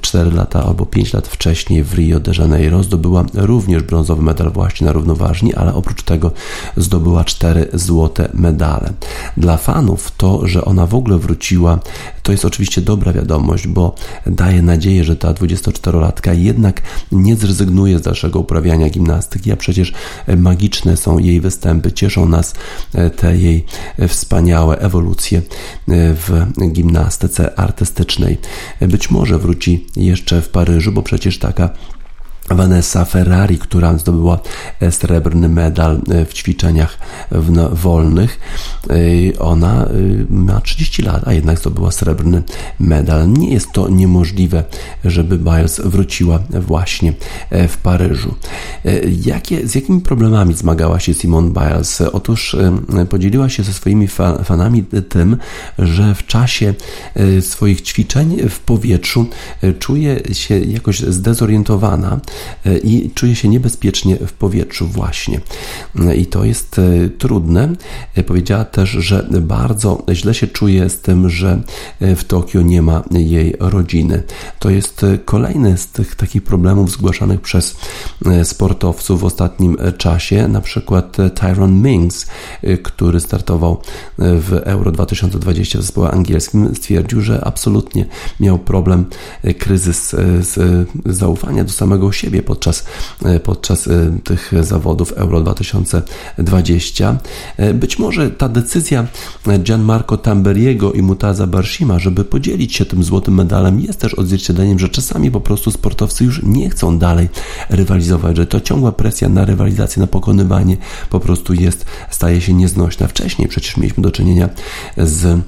4 0.00 0.30
lata 0.30 0.64
albo 0.64 0.86
5 0.86 1.12
lat 1.12 1.28
wcześniej 1.28 1.84
w 1.84 1.94
Rio 1.94 2.20
de 2.20 2.32
Janeiro 2.38 2.82
zdobyła 2.82 3.24
również 3.34 3.82
brązowy 3.82 4.22
medal 4.22 4.52
właśnie 4.52 4.86
na 4.86 4.92
równoważni, 4.92 5.54
ale 5.54 5.74
oprócz 5.74 6.02
tego 6.02 6.30
zdobyła 6.76 7.24
cztery 7.24 7.68
złote 7.74 8.28
medale. 8.34 8.92
Dla 9.36 9.56
fanów 9.56 10.12
to, 10.16 10.46
że 10.46 10.64
ona 10.64 10.86
w 10.86 10.94
ogóle 10.94 11.18
wróciła, 11.18 11.78
to 12.22 12.32
jest 12.32 12.44
oczywiście 12.44 12.75
dobra 12.80 13.12
wiadomość, 13.12 13.66
bo 13.66 13.94
daje 14.26 14.62
nadzieję, 14.62 15.04
że 15.04 15.16
ta 15.16 15.32
24-latka 15.32 16.38
jednak 16.38 16.82
nie 17.12 17.36
zrezygnuje 17.36 17.98
z 17.98 18.02
dalszego 18.02 18.40
uprawiania 18.40 18.88
gimnastyki, 18.88 19.52
a 19.52 19.56
przecież 19.56 19.92
magiczne 20.36 20.96
są 20.96 21.18
jej 21.18 21.40
występy, 21.40 21.92
cieszą 21.92 22.28
nas 22.28 22.54
e, 22.94 23.10
te 23.10 23.36
jej 23.36 23.64
wspaniałe 24.08 24.78
ewolucje 24.78 25.38
e, 25.38 25.42
w 26.14 26.46
gimnastyce 26.72 27.58
artystycznej. 27.58 28.38
Być 28.80 29.10
może 29.10 29.38
wróci 29.38 29.86
jeszcze 29.96 30.42
w 30.42 30.48
Paryżu, 30.48 30.92
bo 30.92 31.02
przecież 31.02 31.38
taka 31.38 31.70
Vanessa 32.50 33.04
Ferrari, 33.04 33.58
która 33.58 33.98
zdobyła 33.98 34.38
e, 34.80 34.92
srebrny 34.92 35.48
medal 35.48 36.00
e, 36.10 36.24
w 36.24 36.34
ćwiczeniach 36.34 36.98
wolnych. 37.72 38.40
E, 38.90 39.38
ona 39.38 39.88
ma 40.30 40.60
30 40.60 41.02
lat, 41.02 41.28
a 41.28 41.32
jednak 41.32 41.58
zdobyła 41.58 41.90
srebrny 41.90 42.42
medal. 42.80 43.32
Nie 43.32 43.52
jest 43.52 43.72
to 43.72 43.88
niemożliwe, 43.88 44.64
żeby 45.04 45.38
Biles 45.38 45.80
wróciła 45.84 46.38
właśnie 46.50 47.12
w 47.68 47.76
Paryżu. 47.76 48.34
Jakie, 49.24 49.68
z 49.68 49.74
jakimi 49.74 50.00
problemami 50.00 50.54
zmagała 50.54 51.00
się 51.00 51.14
Simone 51.14 51.50
Biles? 51.50 52.00
Otóż 52.00 52.56
podzieliła 53.10 53.48
się 53.48 53.62
ze 53.62 53.72
swoimi 53.72 54.08
fanami 54.44 54.84
tym, 55.08 55.36
że 55.78 56.14
w 56.14 56.26
czasie 56.26 56.74
swoich 57.40 57.82
ćwiczeń 57.82 58.48
w 58.48 58.58
powietrzu 58.60 59.26
czuje 59.78 60.20
się 60.32 60.58
jakoś 60.58 61.00
zdezorientowana 61.00 62.20
i 62.84 63.10
czuje 63.14 63.34
się 63.34 63.48
niebezpiecznie 63.48 64.16
w 64.16 64.32
powietrzu 64.32 64.86
właśnie. 64.86 65.40
I 66.16 66.26
to 66.26 66.44
jest 66.44 66.78
e, 66.78 67.08
trudne. 67.08 67.72
E, 68.14 68.22
powiedziała 68.22 68.64
też, 68.64 68.90
że 68.90 69.26
bardzo 69.40 70.02
źle 70.12 70.34
się 70.34 70.46
czuje 70.46 70.90
z 70.90 71.00
tym, 71.00 71.30
że 71.30 71.62
e, 72.00 72.16
w 72.16 72.24
Tokio 72.24 72.62
nie 72.62 72.82
ma 72.82 73.02
jej 73.10 73.56
rodziny. 73.60 74.22
To 74.58 74.70
jest 74.70 75.06
kolejny 75.24 75.78
z 75.78 75.88
tych 75.88 76.14
takich 76.14 76.42
problemów 76.42 76.90
zgłaszanych 76.90 77.40
przez 77.40 77.76
sportowców 78.44 79.20
w 79.20 79.24
ostatnim 79.24 79.76
czasie. 79.98 80.48
Na 80.48 80.60
przykład 80.60 81.16
Tyron 81.34 81.82
Mings, 81.82 82.26
który 82.82 83.20
startował 83.20 83.82
w 84.18 84.60
Euro 84.64 84.92
2020 84.92 85.78
w 85.78 85.82
zespole 85.82 86.10
angielskim, 86.10 86.74
stwierdził, 86.74 87.20
że 87.20 87.44
absolutnie 87.44 88.06
miał 88.40 88.58
problem, 88.58 89.06
kryzys 89.58 90.16
zaufania 91.06 91.64
do 91.64 91.72
samego 91.72 92.12
siebie 92.12 92.25
siebie 92.26 92.42
podczas, 92.42 92.84
e, 93.24 93.40
podczas 93.40 93.88
e, 93.88 94.18
tych 94.24 94.52
zawodów 94.60 95.12
Euro 95.12 95.40
2020. 95.40 97.18
E, 97.56 97.74
być 97.74 97.98
może 97.98 98.30
ta 98.30 98.48
decyzja 98.48 99.06
Gianmarco 99.58 100.16
Tamberiego 100.16 100.92
i 100.92 101.02
Mutaza 101.02 101.46
Barshima, 101.46 101.98
żeby 101.98 102.24
podzielić 102.24 102.74
się 102.74 102.84
tym 102.84 103.04
złotym 103.04 103.34
medalem, 103.34 103.80
jest 103.80 104.00
też 104.00 104.14
odzwierciedleniem, 104.14 104.78
że 104.78 104.88
czasami 104.88 105.30
po 105.30 105.40
prostu 105.40 105.70
sportowcy 105.70 106.24
już 106.24 106.42
nie 106.42 106.70
chcą 106.70 106.98
dalej 106.98 107.28
rywalizować, 107.70 108.36
że 108.36 108.46
to 108.46 108.60
ciągła 108.60 108.92
presja 108.92 109.28
na 109.28 109.44
rywalizację, 109.44 110.00
na 110.00 110.06
pokonywanie 110.06 110.76
po 111.10 111.20
prostu 111.20 111.54
jest, 111.54 111.86
staje 112.10 112.40
się 112.40 112.54
nieznośna. 112.54 113.08
Wcześniej 113.08 113.48
przecież 113.48 113.76
mieliśmy 113.76 114.02
do 114.02 114.10
czynienia 114.10 114.48
z 114.96 115.40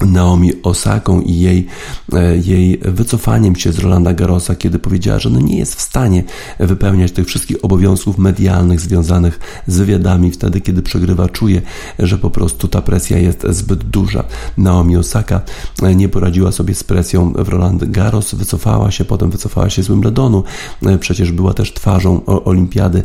Naomi 0.00 0.62
Osaką 0.62 1.20
i 1.20 1.38
jej, 1.38 1.66
e, 2.12 2.36
jej 2.36 2.78
wycofaniem 2.78 3.56
się 3.56 3.72
z 3.72 3.78
Rolanda 3.78 4.12
Garrosa, 4.12 4.54
kiedy 4.54 4.78
powiedziała, 4.78 5.18
że 5.18 5.30
no 5.30 5.40
nie 5.40 5.58
jest 5.58 5.74
w 5.74 5.80
stanie 5.80 6.24
wypełniać 6.58 7.12
tych 7.12 7.26
wszystkich 7.26 7.56
obowiązków 7.64 8.18
medialnych 8.18 8.80
związanych 8.80 9.40
z 9.66 9.78
wywiadami 9.78 10.30
wtedy, 10.30 10.60
kiedy 10.60 10.82
przegrywa, 10.82 11.28
czuje, 11.28 11.62
że 11.98 12.18
po 12.18 12.30
prostu 12.30 12.68
ta 12.68 12.82
presja 12.82 13.18
jest 13.18 13.46
zbyt 13.50 13.84
duża. 13.84 14.24
Naomi 14.58 14.96
Osaka 14.96 15.40
e, 15.82 15.94
nie 15.94 16.08
poradziła 16.08 16.52
sobie 16.52 16.74
z 16.74 16.84
presją 16.84 17.32
w 17.32 17.48
Roland 17.48 17.84
Garros, 17.84 18.34
wycofała 18.34 18.90
się, 18.90 19.04
potem 19.04 19.30
wycofała 19.30 19.70
się 19.70 19.82
z 19.82 19.88
Wimbledonu, 19.88 20.44
e, 20.86 20.98
przecież 20.98 21.32
była 21.32 21.54
też 21.54 21.72
twarzą 21.72 22.24
olimpiady, 22.24 23.02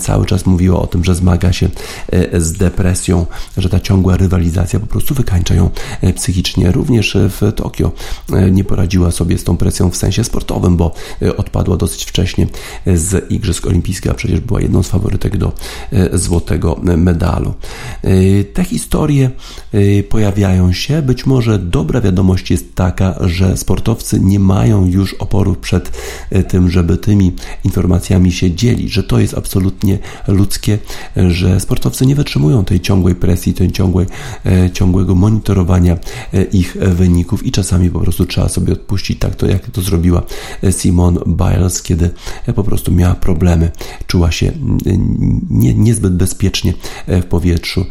cały 0.00 0.26
czas 0.26 0.46
mówiła 0.46 0.80
o 0.80 0.86
tym, 0.86 1.04
że 1.04 1.14
zmaga 1.14 1.52
się 1.52 1.68
z 2.32 2.52
depresją, 2.52 3.26
że 3.56 3.68
ta 3.68 3.80
ciągła 3.80 4.16
rywalizacja 4.16 4.80
po 4.80 4.86
prostu 4.86 5.14
wykańcza 5.14 5.54
ją 5.54 5.70
psychicznie 6.14 6.27
psychicznie. 6.28 6.72
Również 6.72 7.16
w 7.30 7.52
Tokio 7.52 7.92
e, 8.32 8.50
nie 8.50 8.64
poradziła 8.64 9.10
sobie 9.10 9.38
z 9.38 9.44
tą 9.44 9.56
presją 9.56 9.90
w 9.90 9.96
sensie 9.96 10.24
sportowym, 10.24 10.76
bo 10.76 10.94
e, 11.22 11.36
odpadła 11.36 11.76
dosyć 11.76 12.04
wcześnie 12.04 12.46
z 12.86 13.30
Igrzysk 13.30 13.66
Olimpijskich, 13.66 14.10
a 14.10 14.14
przecież 14.14 14.40
była 14.40 14.60
jedną 14.60 14.82
z 14.82 14.88
faworytek 14.88 15.36
do 15.36 15.52
e, 15.92 16.18
złotego 16.18 16.80
medalu. 16.82 17.54
Te 18.52 18.64
historie 18.64 19.30
pojawiają 20.08 20.72
się. 20.72 21.02
Być 21.02 21.26
może 21.26 21.58
dobra 21.58 22.00
wiadomość 22.00 22.50
jest 22.50 22.74
taka, 22.74 23.14
że 23.20 23.56
sportowcy 23.56 24.20
nie 24.20 24.40
mają 24.40 24.86
już 24.86 25.14
oporu 25.14 25.54
przed 25.54 25.92
tym, 26.48 26.70
żeby 26.70 26.96
tymi 26.96 27.32
informacjami 27.64 28.32
się 28.32 28.50
dzielić, 28.50 28.92
że 28.92 29.02
to 29.02 29.18
jest 29.18 29.34
absolutnie 29.34 29.98
ludzkie, 30.28 30.78
że 31.16 31.60
sportowcy 31.60 32.06
nie 32.06 32.14
wytrzymują 32.14 32.64
tej 32.64 32.80
ciągłej 32.80 33.14
presji, 33.14 33.54
tej 33.54 33.72
ciągłej, 33.72 34.06
ciągłego 34.72 35.14
monitorowania 35.14 35.92
e, 35.92 35.98
ich 36.52 36.76
wyników 36.80 37.46
i 37.46 37.52
czasami 37.52 37.90
po 37.90 38.00
prostu 38.00 38.26
trzeba 38.26 38.48
sobie 38.48 38.72
odpuścić, 38.72 39.18
tak 39.18 39.36
to 39.36 39.46
jak 39.46 39.70
to 39.70 39.82
zrobiła 39.82 40.22
Simone 40.70 41.20
Biles, 41.26 41.82
kiedy 41.82 42.10
po 42.54 42.64
prostu 42.64 42.92
miała 42.92 43.14
problemy, 43.14 43.70
czuła 44.06 44.30
się 44.30 44.52
nie, 45.50 45.74
niezbyt 45.74 46.16
bezpiecznie 46.16 46.74
w 47.06 47.24
powietrzu, 47.24 47.86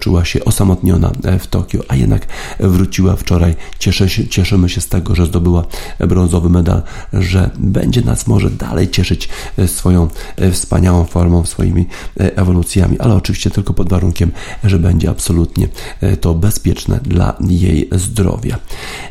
czuła 0.00 0.24
się 0.24 0.44
osamotniona 0.44 1.12
w 1.40 1.46
Tokio, 1.46 1.80
a 1.88 1.96
jednak 1.96 2.26
wróciła 2.60 3.16
wczoraj. 3.16 3.54
Cieszę 3.78 4.08
się, 4.08 4.28
cieszymy 4.28 4.68
się 4.68 4.80
z 4.80 4.88
tego, 4.88 5.14
że 5.14 5.26
zdobyła 5.26 5.66
brązowy 5.98 6.50
medal, 6.50 6.82
że 7.12 7.50
będzie 7.58 8.00
nas 8.02 8.26
może 8.26 8.50
dalej 8.50 8.90
cieszyć 8.90 9.28
swoją 9.66 10.08
wspaniałą 10.52 11.04
formą, 11.04 11.44
swoimi 11.44 11.86
ewolucjami, 12.16 12.98
ale 12.98 13.14
oczywiście 13.14 13.50
tylko 13.50 13.74
pod 13.74 13.88
warunkiem, 13.88 14.30
że 14.64 14.78
będzie 14.78 15.10
absolutnie 15.10 15.68
e, 16.00 16.16
to 16.16 16.34
bezpieczne 16.34 17.00
dla 17.02 17.36
jej 17.40 17.65
zdrowia. 17.92 18.58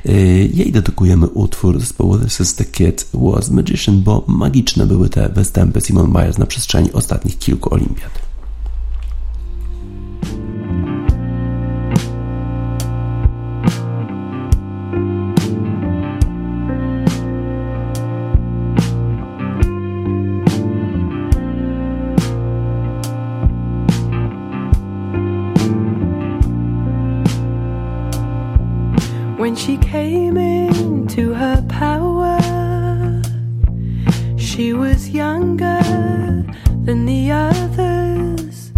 E, 0.06 0.12
jej 0.54 0.72
dedykujemy 0.72 1.28
utwór 1.28 1.80
zespołu 1.80 2.18
This 2.18 2.40
is 2.40 2.56
the 2.56 2.66
Kid 2.66 3.08
Was 3.14 3.52
Magician, 3.52 4.02
bo 4.02 4.24
magiczne 4.28 4.86
były 4.86 5.10
te 5.10 5.30
występy 5.30 5.82
Simon 5.82 6.14
Biles 6.14 6.38
na 6.38 6.46
przestrzeni 6.46 6.92
ostatnich 6.92 7.38
kilku 7.38 7.74
olimpiad. 7.74 8.25
Her 31.56 31.62
power, 31.70 32.38
she 34.38 34.74
was 34.74 35.10
younger 35.10 35.82
than 36.84 37.06
the 37.06 37.32
others, 37.32 38.74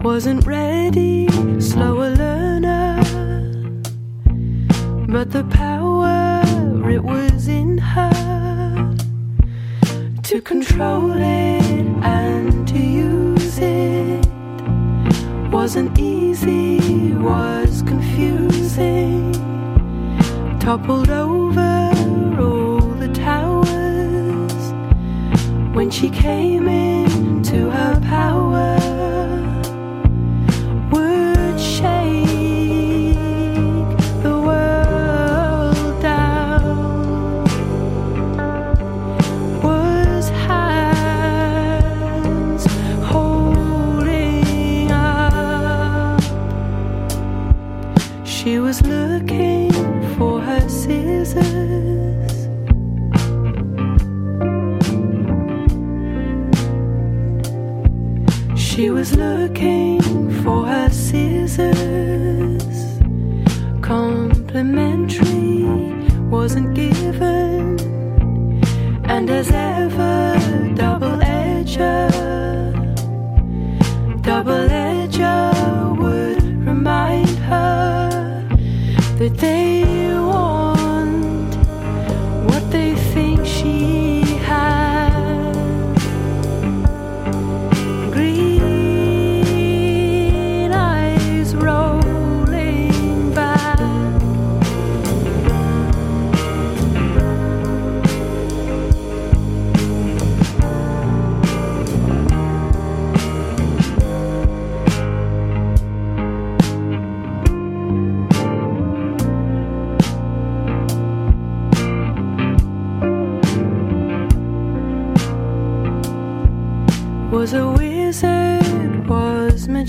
wasn't 0.00 0.46
ready, 0.46 1.28
slower 1.60 2.10
learner. 2.10 3.02
But 5.08 5.32
the 5.32 5.44
power, 5.50 6.42
it 6.88 7.02
was 7.02 7.48
in 7.48 7.78
her 7.78 8.94
to 10.22 10.40
control 10.40 11.12
it 11.12 11.86
and 12.04 12.68
to 12.68 12.78
use 12.78 13.58
it. 13.58 14.26
Wasn't 15.50 15.98
easy, 15.98 17.14
was 17.14 17.82
confusing 17.82 19.30
toppled 20.60 21.08
over 21.08 21.69
when 25.80 25.90
she 25.90 26.10
came 26.10 26.68
into 26.68 27.70
her 27.70 27.98
power. 28.02 28.49
Complimentary 63.82 65.64
wasn't 66.30 66.74
given, 66.74 67.78
and 69.04 69.28
as 69.28 69.50
ever, 69.50 69.79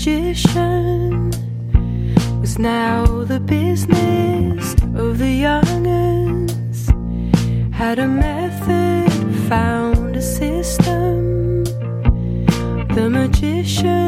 magician, 0.04 1.30
was 2.40 2.58
now 2.58 3.04
the 3.22 3.38
business 3.38 4.74
of 4.96 5.18
the 5.18 5.30
young'uns. 5.30 6.88
Had 7.72 8.00
a 8.00 8.08
method, 8.08 9.12
found 9.48 10.16
a 10.16 10.22
system. 10.22 11.62
The 12.96 13.08
magician, 13.08 14.01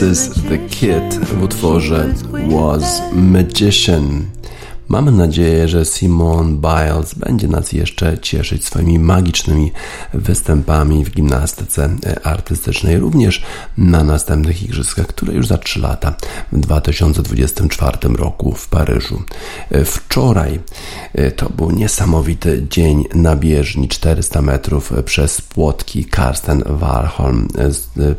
This 0.00 0.28
is 0.28 0.42
the 0.44 0.56
Kid 0.68 1.10
w 1.10 1.44
utworze 1.44 2.24
Was 2.48 3.02
Magician. 3.12 4.39
Mamy 4.90 5.12
nadzieję, 5.12 5.68
że 5.68 5.84
Simone 5.84 6.52
Biles 6.52 7.14
będzie 7.14 7.48
nas 7.48 7.72
jeszcze 7.72 8.18
cieszyć 8.18 8.64
swoimi 8.64 8.98
magicznymi 8.98 9.72
występami 10.14 11.04
w 11.04 11.10
gimnastyce 11.10 11.90
artystycznej, 12.22 12.98
również 12.98 13.42
na 13.78 14.04
następnych 14.04 14.62
igrzyskach, 14.62 15.06
które 15.06 15.34
już 15.34 15.46
za 15.46 15.58
3 15.58 15.80
lata 15.80 16.14
w 16.52 16.60
2024 16.60 17.98
roku 18.08 18.52
w 18.52 18.68
Paryżu. 18.68 19.22
Wczoraj 19.84 20.60
to 21.36 21.48
był 21.48 21.70
niesamowity 21.70 22.66
dzień 22.70 23.04
na 23.14 23.36
bieżni 23.36 23.88
400 23.88 24.42
metrów 24.42 24.92
przez 25.04 25.40
płotki. 25.40 26.04
Karsten 26.04 26.62
Warholm 26.66 27.48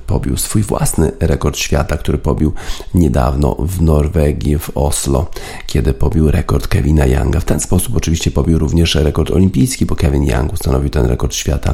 pobił 0.08 0.38
swój 0.38 0.64
własny 0.64 1.12
rekord 1.20 1.58
świata, 1.58 1.98
który 1.98 2.18
pobił 2.18 2.54
niedawno 2.94 3.56
w 3.60 3.82
Norwegii, 3.82 4.60
w 4.60 4.72
Oslo, 4.76 5.28
kiedy 5.68 5.94
pobił 5.94 6.32
rekord 6.32 6.61
Kevina 6.68 7.06
Younga. 7.06 7.40
W 7.40 7.46
ten 7.46 7.60
sposób 7.60 7.96
oczywiście 7.96 8.32
pobił 8.32 8.60
również 8.60 8.96
rekord 8.96 9.32
olimpijski, 9.32 9.86
bo 9.86 9.96
Kevin 9.96 10.24
Young 10.24 10.54
ustanowił 10.54 10.90
ten 10.90 11.06
rekord 11.06 11.34
świata 11.36 11.74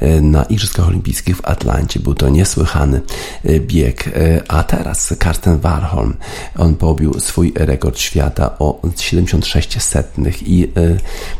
e, 0.00 0.20
na 0.20 0.44
Igrzyskach 0.44 0.88
Olimpijskich 0.88 1.36
w 1.36 1.44
Atlancie. 1.44 2.00
Był 2.00 2.14
to 2.14 2.28
niesłychany 2.28 3.00
e, 3.44 3.60
bieg. 3.60 4.08
E, 4.08 4.42
a 4.48 4.62
teraz 4.62 5.14
Karsten 5.18 5.58
Warholm, 5.58 6.14
on 6.58 6.74
pobił 6.74 7.20
swój 7.20 7.52
rekord 7.56 7.98
świata 7.98 8.58
o 8.58 8.80
76 8.96 9.82
setnych 9.82 10.48
i 10.48 10.72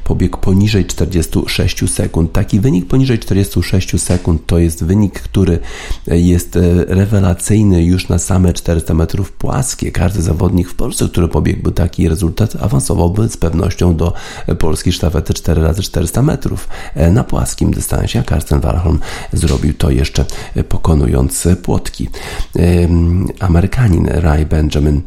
pobiegł 0.05 0.39
poniżej 0.39 0.87
46 0.87 1.91
sekund. 1.91 2.33
Taki 2.33 2.61
wynik 2.61 2.87
poniżej 2.87 3.19
46 3.19 4.03
sekund 4.03 4.47
to 4.47 4.59
jest 4.59 4.85
wynik, 4.85 5.21
który 5.21 5.59
jest 6.07 6.59
rewelacyjny 6.89 7.85
już 7.85 8.09
na 8.09 8.19
same 8.19 8.53
400 8.53 8.95
metrów 8.95 9.33
płaskie. 9.33 9.93
Każdy 9.93 10.23
zawodnik 10.23 10.69
w 10.69 10.75
Polsce, 10.75 11.09
który 11.09 11.29
pobiegłby 11.29 11.73
taki 11.73 12.09
rezultat, 12.09 12.57
awansowałby 12.87 13.29
z 13.29 13.37
pewnością 13.37 13.97
do 13.97 14.13
polskiej 14.59 14.93
sztafety 14.93 15.33
4x400 15.33 16.23
metrów 16.23 16.69
na 17.13 17.25
płaskim 17.25 17.71
dystansie, 17.71 18.19
a 18.19 18.23
Karsten 18.23 18.61
Warholm 18.61 18.99
zrobił 19.33 19.75
to 19.75 19.91
jeszcze 19.91 20.25
pokonując 20.69 21.49
płotki. 21.63 22.09
Amerykanin 23.41 24.07
Ray 24.09 24.47
Benjamin 24.47 25.03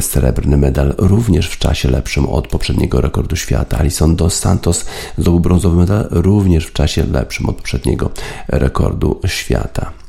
srebrny 0.00 0.56
medal 0.56 0.94
również 0.98 1.48
w 1.48 1.58
czasie 1.58 1.90
lepszym 1.90 2.26
od 2.26 2.48
poprzedniego 2.48 3.00
rekordu 3.00 3.36
świata. 3.36 3.78
Alison 3.78 4.16
Dos 4.16 4.38
Santos 4.38 4.84
zdobył 5.18 5.40
brązowy 5.40 5.76
medal 5.76 6.06
również 6.10 6.66
w 6.66 6.72
czasie 6.72 7.04
lepszym 7.04 7.48
od 7.48 7.56
poprzedniego 7.56 8.10
rekordu 8.48 9.20
świata. 9.26 10.01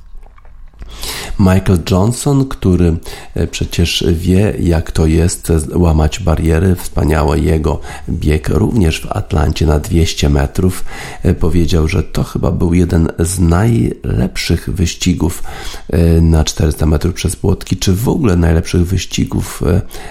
Michael 1.39 1.79
Johnson, 1.91 2.45
który 2.45 2.97
e, 3.35 3.47
przecież 3.47 4.05
wie, 4.13 4.53
jak 4.59 4.91
to 4.91 5.05
jest 5.05 5.51
łamać 5.75 6.19
bariery, 6.19 6.75
wspaniały 6.75 7.39
jego 7.39 7.79
bieg 8.09 8.49
również 8.49 9.01
w 9.01 9.11
Atlancie 9.11 9.65
na 9.65 9.79
200 9.79 10.29
metrów, 10.29 10.85
e, 11.23 11.33
powiedział, 11.33 11.87
że 11.87 12.03
to 12.03 12.23
chyba 12.23 12.51
był 12.51 12.73
jeden 12.73 13.09
z 13.19 13.39
najlepszych 13.39 14.69
wyścigów 14.69 15.43
e, 15.89 16.21
na 16.21 16.43
400 16.43 16.85
metrów 16.85 17.13
przez 17.13 17.35
płotki, 17.35 17.77
czy 17.77 17.93
w 17.93 18.09
ogóle 18.09 18.35
najlepszych 18.35 18.85
wyścigów 18.87 19.63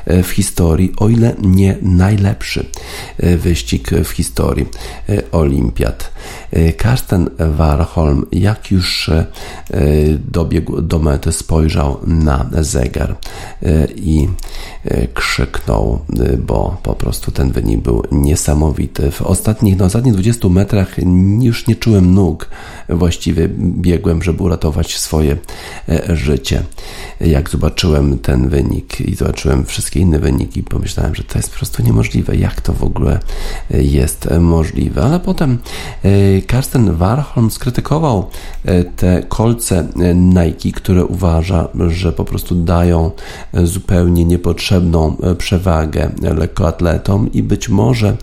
w 0.06 0.30
historii, 0.30 0.92
o 0.96 1.08
ile 1.08 1.34
nie 1.42 1.76
najlepszy 1.82 2.66
wyścig 3.18 3.90
w 4.04 4.08
historii 4.10 4.66
olimpiad. 5.32 6.12
Karsten 6.76 7.30
Warholm, 7.38 8.26
jak 8.32 8.70
już 8.70 9.10
dobiegł 10.18 10.81
do 10.82 10.98
mety, 10.98 11.32
spojrzał 11.32 11.98
na 12.06 12.50
zegar 12.60 13.16
e, 13.62 13.86
i 13.96 14.28
e, 14.84 15.06
krzyknął, 15.08 15.98
e, 16.20 16.36
bo 16.36 16.76
po 16.82 16.94
prostu 16.94 17.30
ten 17.30 17.52
wynik 17.52 17.80
był 17.80 18.02
niesamowity. 18.12 19.10
W 19.10 19.22
ostatnich, 19.22 19.78
na 19.78 19.84
ostatnich 19.84 20.14
20 20.14 20.48
metrach 20.48 20.96
już 21.40 21.66
nie 21.66 21.76
czułem 21.76 22.14
nóg. 22.14 22.48
Właściwie 22.88 23.48
biegłem, 23.58 24.22
żeby 24.22 24.42
uratować 24.42 24.98
swoje 24.98 25.36
życie. 26.08 26.62
Jak 27.20 27.50
zobaczyłem 27.50 28.18
ten 28.18 28.48
wynik 28.48 29.00
i 29.00 29.14
zobaczyłem 29.14 29.64
wszystkie 29.64 30.00
inne 30.00 30.18
wyniki, 30.18 30.62
pomyślałem, 30.62 31.14
że 31.14 31.24
to 31.24 31.38
jest 31.38 31.50
po 31.50 31.56
prostu 31.56 31.82
niemożliwe. 31.82 32.36
Jak 32.36 32.60
to 32.60 32.72
w 32.72 32.84
ogóle 32.84 33.20
jest 33.70 34.28
możliwe? 34.40 35.02
Ale 35.02 35.20
potem 35.20 35.58
Karsten 36.46 36.96
Warholm 36.96 37.50
skrytykował 37.50 38.30
te 38.96 39.22
kolce 39.28 39.88
Nike, 40.14 40.61
które 40.70 41.04
uważa, 41.04 41.68
że 41.88 42.12
po 42.12 42.24
prostu 42.24 42.54
dają 42.54 43.10
zupełnie 43.64 44.24
niepotrzebną 44.24 45.16
przewagę 45.38 46.10
lekkoatletom 46.22 47.32
i 47.32 47.42
być 47.42 47.68
może 47.68 48.16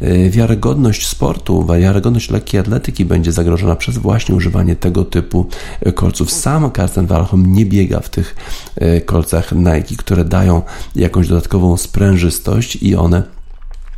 e, 0.00 0.30
wiarygodność 0.30 1.06
sportu, 1.06 1.66
wiarygodność 1.66 2.30
lekkiej 2.30 2.60
atletyki 2.60 3.04
będzie 3.04 3.32
zagrożona 3.32 3.76
przez 3.76 3.98
właśnie 3.98 4.34
używanie 4.34 4.76
tego 4.76 5.04
typu 5.04 5.46
kolców. 5.94 6.30
Sam 6.30 6.70
Karsten 6.70 7.06
Walholm 7.06 7.54
nie 7.54 7.66
biega 7.66 8.00
w 8.00 8.10
tych 8.10 8.36
e, 8.76 9.00
kolcach 9.00 9.52
Nike, 9.52 9.96
które 9.96 10.24
dają 10.24 10.62
jakąś 10.96 11.28
dodatkową 11.28 11.76
sprężystość 11.76 12.76
i 12.76 12.96
one 12.96 13.22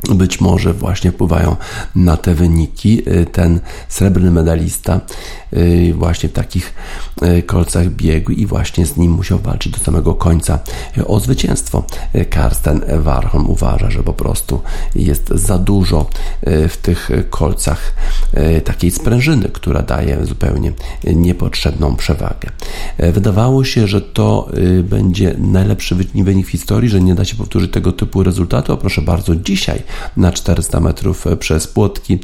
być 0.09 0.41
może 0.41 0.73
właśnie 0.73 1.11
wpływają 1.11 1.55
na 1.95 2.17
te 2.17 2.35
wyniki. 2.35 3.01
Ten 3.31 3.59
srebrny 3.89 4.31
medalista 4.31 5.01
właśnie 5.93 6.29
w 6.29 6.33
takich 6.33 6.73
kolcach 7.45 7.89
biegł 7.89 8.31
i 8.31 8.45
właśnie 8.45 8.85
z 8.85 8.97
nim 8.97 9.11
musiał 9.11 9.39
walczyć 9.39 9.71
do 9.71 9.79
samego 9.79 10.15
końca 10.15 10.59
o 11.05 11.19
zwycięstwo. 11.19 11.83
Karsten 12.29 12.81
Warholm 12.99 13.49
uważa, 13.49 13.91
że 13.91 14.03
po 14.03 14.13
prostu 14.13 14.61
jest 14.95 15.29
za 15.29 15.57
dużo 15.57 16.09
w 16.69 16.77
tych 16.81 17.09
kolcach 17.29 17.93
takiej 18.63 18.91
sprężyny, 18.91 19.49
która 19.49 19.81
daje 19.81 20.25
zupełnie 20.25 20.71
niepotrzebną 21.15 21.95
przewagę. 21.95 22.49
Wydawało 22.99 23.63
się, 23.63 23.87
że 23.87 24.01
to 24.01 24.49
będzie 24.83 25.35
najlepszy 25.37 25.95
wynik 25.95 26.47
w 26.47 26.49
historii, 26.49 26.89
że 26.89 27.01
nie 27.01 27.15
da 27.15 27.25
się 27.25 27.35
powtórzyć 27.35 27.71
tego 27.71 27.91
typu 27.91 28.23
rezultatu, 28.23 28.73
a 28.73 28.77
proszę 28.77 29.01
bardzo, 29.01 29.35
dzisiaj 29.35 29.83
na 30.17 30.31
400 30.31 30.79
metrów 30.79 31.25
przez 31.39 31.67
płotki. 31.67 32.19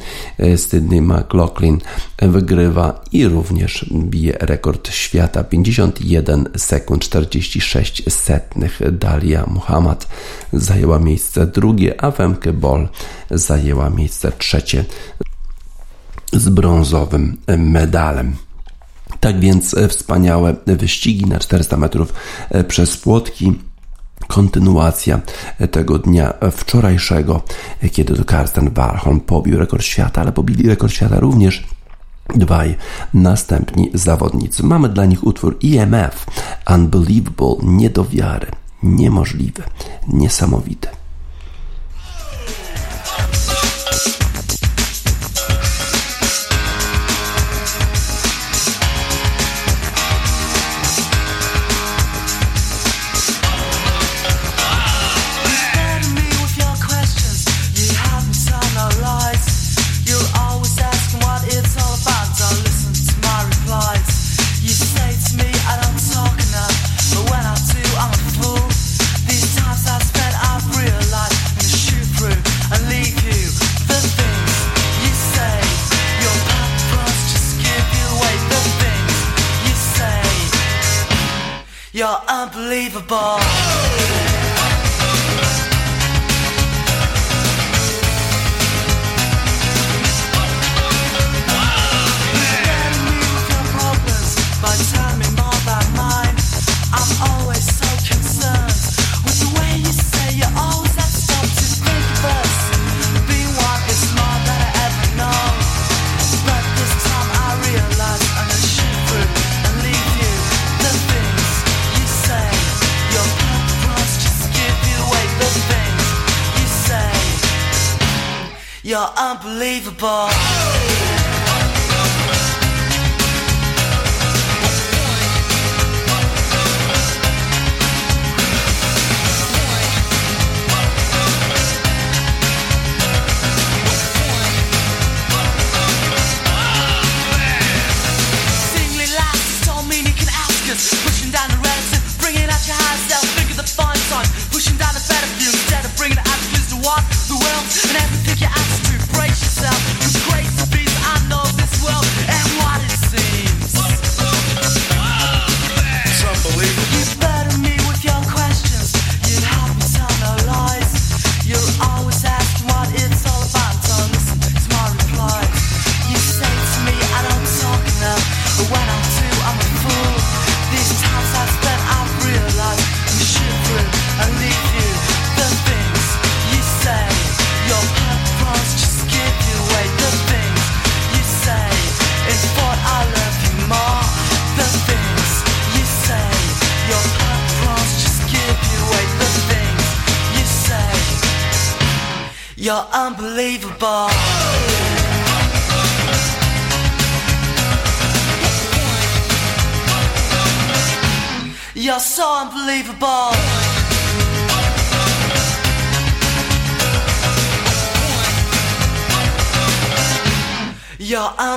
Sydney 0.55 1.01
McLaughlin 1.01 1.79
wygrywa 2.21 3.01
i 3.11 3.27
również 3.27 3.85
bije 3.93 4.37
rekord 4.39 4.86
świata 4.91 5.43
51 5.43 6.49
sekund 6.57 7.03
46 7.03 8.13
setnych. 8.13 8.79
Dalia 8.91 9.45
Muhammad 9.47 10.07
zajęła 10.53 10.99
miejsce 10.99 11.47
drugie, 11.47 12.03
a 12.03 12.11
Femke 12.11 12.53
Ball 12.53 12.89
zajęła 13.31 13.89
miejsce 13.89 14.31
trzecie 14.31 14.85
z 16.33 16.49
brązowym 16.49 17.37
medalem. 17.57 18.35
Tak 19.19 19.39
więc 19.39 19.75
wspaniałe 19.89 20.55
wyścigi 20.65 21.25
na 21.25 21.39
400 21.39 21.77
metrów 21.77 22.13
przez 22.67 22.97
płotki 22.97 23.53
kontynuacja 24.27 25.19
tego 25.71 25.99
dnia 25.99 26.33
wczorajszego, 26.51 27.41
kiedy 27.91 28.15
to 28.15 28.25
Karsten 28.25 28.69
Warholm 28.73 29.19
pobił 29.19 29.57
rekord 29.59 29.83
świata, 29.83 30.21
ale 30.21 30.31
pobili 30.31 30.69
rekord 30.69 30.93
świata 30.93 31.19
również 31.19 31.63
dwaj 32.35 32.75
następni 33.13 33.91
zawodnicy. 33.93 34.63
Mamy 34.63 34.89
dla 34.89 35.05
nich 35.05 35.23
utwór 35.23 35.57
EMF, 35.63 36.25
Unbelievable, 36.75 37.55
nie 37.63 37.89
do 37.89 38.05
wiary, 38.05 38.47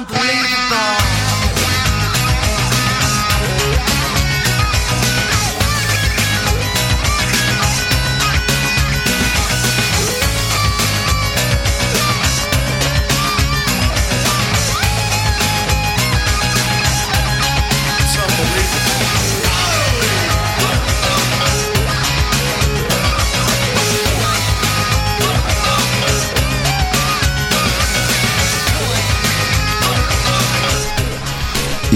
unbelievable. 0.00 0.89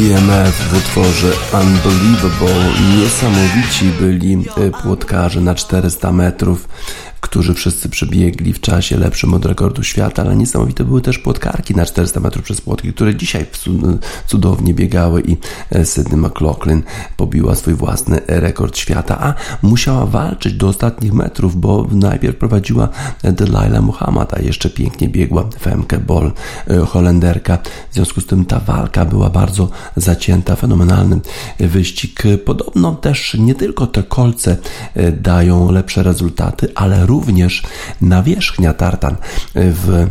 IMF 0.05 0.55
w 0.71 0.77
utworze 0.79 1.33
Unbelievable. 1.53 2.73
Niesamowici 2.97 3.85
byli 4.01 4.45
e, 4.57 4.83
płotkarze 4.83 5.41
na 5.41 5.55
400 5.55 6.13
metrów, 6.13 6.69
którzy 7.35 7.55
wszyscy 7.55 7.89
przebiegli 7.89 8.53
w 8.53 8.61
czasie 8.61 8.97
lepszym 8.97 9.35
od 9.35 9.45
rekordu 9.47 9.83
świata, 9.83 10.23
ale 10.23 10.37
niesamowite 10.37 10.85
były 10.85 11.01
też 11.01 11.19
płotkarki 11.19 11.75
na 11.75 11.87
400 11.87 12.21
metrów 12.21 12.45
przez 12.45 12.61
płotki, 12.61 12.93
które 12.93 13.15
dzisiaj 13.15 13.47
cu- 13.53 13.99
cudownie 14.27 14.75
biegały 14.75 15.21
i 15.21 15.37
e, 15.71 15.85
Sydney 15.85 16.21
McLaughlin 16.21 16.83
pobiła 17.17 17.55
swój 17.55 17.75
własny 17.75 18.21
rekord 18.27 18.79
świata, 18.79 19.19
a 19.21 19.35
musiała 19.67 20.07
walczyć 20.07 20.55
do 20.55 20.69
ostatnich 20.69 21.13
metrów, 21.13 21.61
bo 21.61 21.87
najpierw 21.91 22.37
prowadziła 22.37 22.89
Delilah 23.23 23.83
Muhammad, 23.83 24.35
a 24.35 24.39
jeszcze 24.39 24.71
pięknie 24.71 25.09
biegła 25.09 25.45
Femke 25.61 25.99
Bol, 25.99 26.33
e, 26.69 26.79
Holenderka. 26.79 27.59
W 27.91 27.95
związku 27.95 28.21
z 28.21 28.27
tym 28.27 28.45
ta 28.45 28.61
walka 28.61 29.05
była 29.05 29.31
bardzo 29.31 29.69
zacięta, 29.97 30.57
fenomenalny 30.57 31.21
wyścig. 31.59 32.23
Podobno 32.45 32.95
też 32.95 33.35
nie 33.35 33.55
tylko 33.55 33.87
te 33.87 34.03
kolce 34.03 34.57
e, 34.95 35.13
dają 35.13 35.71
lepsze 35.73 36.03
rezultaty, 36.03 36.69
ale 36.75 37.07
również 37.07 37.24
nawierzchnia 38.01 38.75
tartan 38.75 39.17
w 39.55 40.09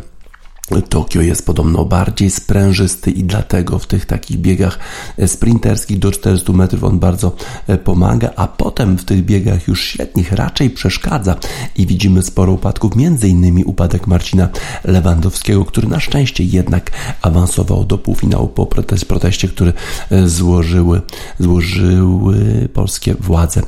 Tokio 0.81 1.21
jest 1.21 1.45
podobno 1.45 1.85
bardziej 1.85 2.29
sprężysty 2.29 3.11
i 3.11 3.23
dlatego 3.23 3.79
w 3.79 3.87
tych 3.87 4.05
takich 4.05 4.37
biegach 4.37 4.79
sprinterskich 5.27 5.99
do 5.99 6.11
400 6.11 6.53
metrów 6.53 6.83
on 6.83 6.99
bardzo 6.99 7.35
e, 7.67 7.77
pomaga, 7.77 8.29
a 8.35 8.47
potem 8.47 8.97
w 8.97 9.05
tych 9.05 9.25
biegach 9.25 9.67
już 9.67 9.83
średnich 9.83 10.31
raczej 10.31 10.69
przeszkadza 10.69 11.35
i 11.75 11.87
widzimy 11.87 12.23
sporo 12.23 12.51
upadków, 12.51 12.95
między 12.95 13.27
innymi 13.29 13.63
upadek 13.63 14.07
Marcina 14.07 14.49
Lewandowskiego, 14.83 15.65
który 15.65 15.87
na 15.87 15.99
szczęście 15.99 16.43
jednak 16.43 16.91
awansował 17.21 17.85
do 17.85 17.97
półfinału 17.97 18.47
po 18.47 18.65
proteście, 19.07 19.47
który 19.47 19.73
e, 20.09 20.27
złożyły, 20.27 21.01
złożyły 21.39 22.69
polskie 22.73 23.15
władze 23.15 23.61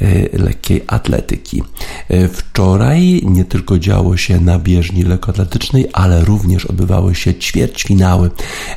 e, 0.00 0.38
lekkiej 0.38 0.84
atletyki. 0.86 1.62
Wczoraj 2.32 3.22
nie 3.24 3.44
tylko 3.44 3.78
działo 3.78 4.16
się 4.16 4.40
na 4.40 4.58
bieżni 4.58 5.02
lekkoatletycznej, 5.02 5.88
ale 5.92 6.24
również 6.24 6.47
odbywały 6.66 7.14
się 7.14 7.34
ćwierćfinały 7.34 8.30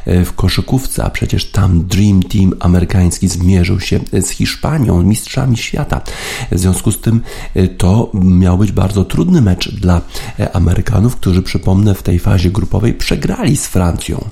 w 0.06 0.34
koszykówce, 0.36 1.04
a 1.04 1.10
przecież 1.10 1.52
tam 1.52 1.86
Dream 1.88 2.24
Team 2.24 2.54
amerykański 2.60 3.28
zmierzył 3.28 3.80
się 3.80 4.00
z 4.22 4.30
Hiszpanią, 4.30 5.04
mistrzami 5.04 5.58
świata. 5.58 6.02
W 6.52 6.60
związku 6.60 6.92
z 6.92 7.00
tym 7.00 7.22
to 7.78 8.12
miał 8.14 8.58
być 8.58 8.72
bardzo 8.72 9.06
trudny 9.06 9.42
mecz 9.42 9.72
dla 9.76 10.02
Amerykanów, 10.54 11.16
którzy 11.16 11.42
przypomnę 11.42 11.96
w 11.96 12.04
tej 12.04 12.20
fazie 12.20 12.52
grupowej 12.52 12.94
przegrali 12.94 13.58
z 13.58 13.68
Francją. 13.68 14.26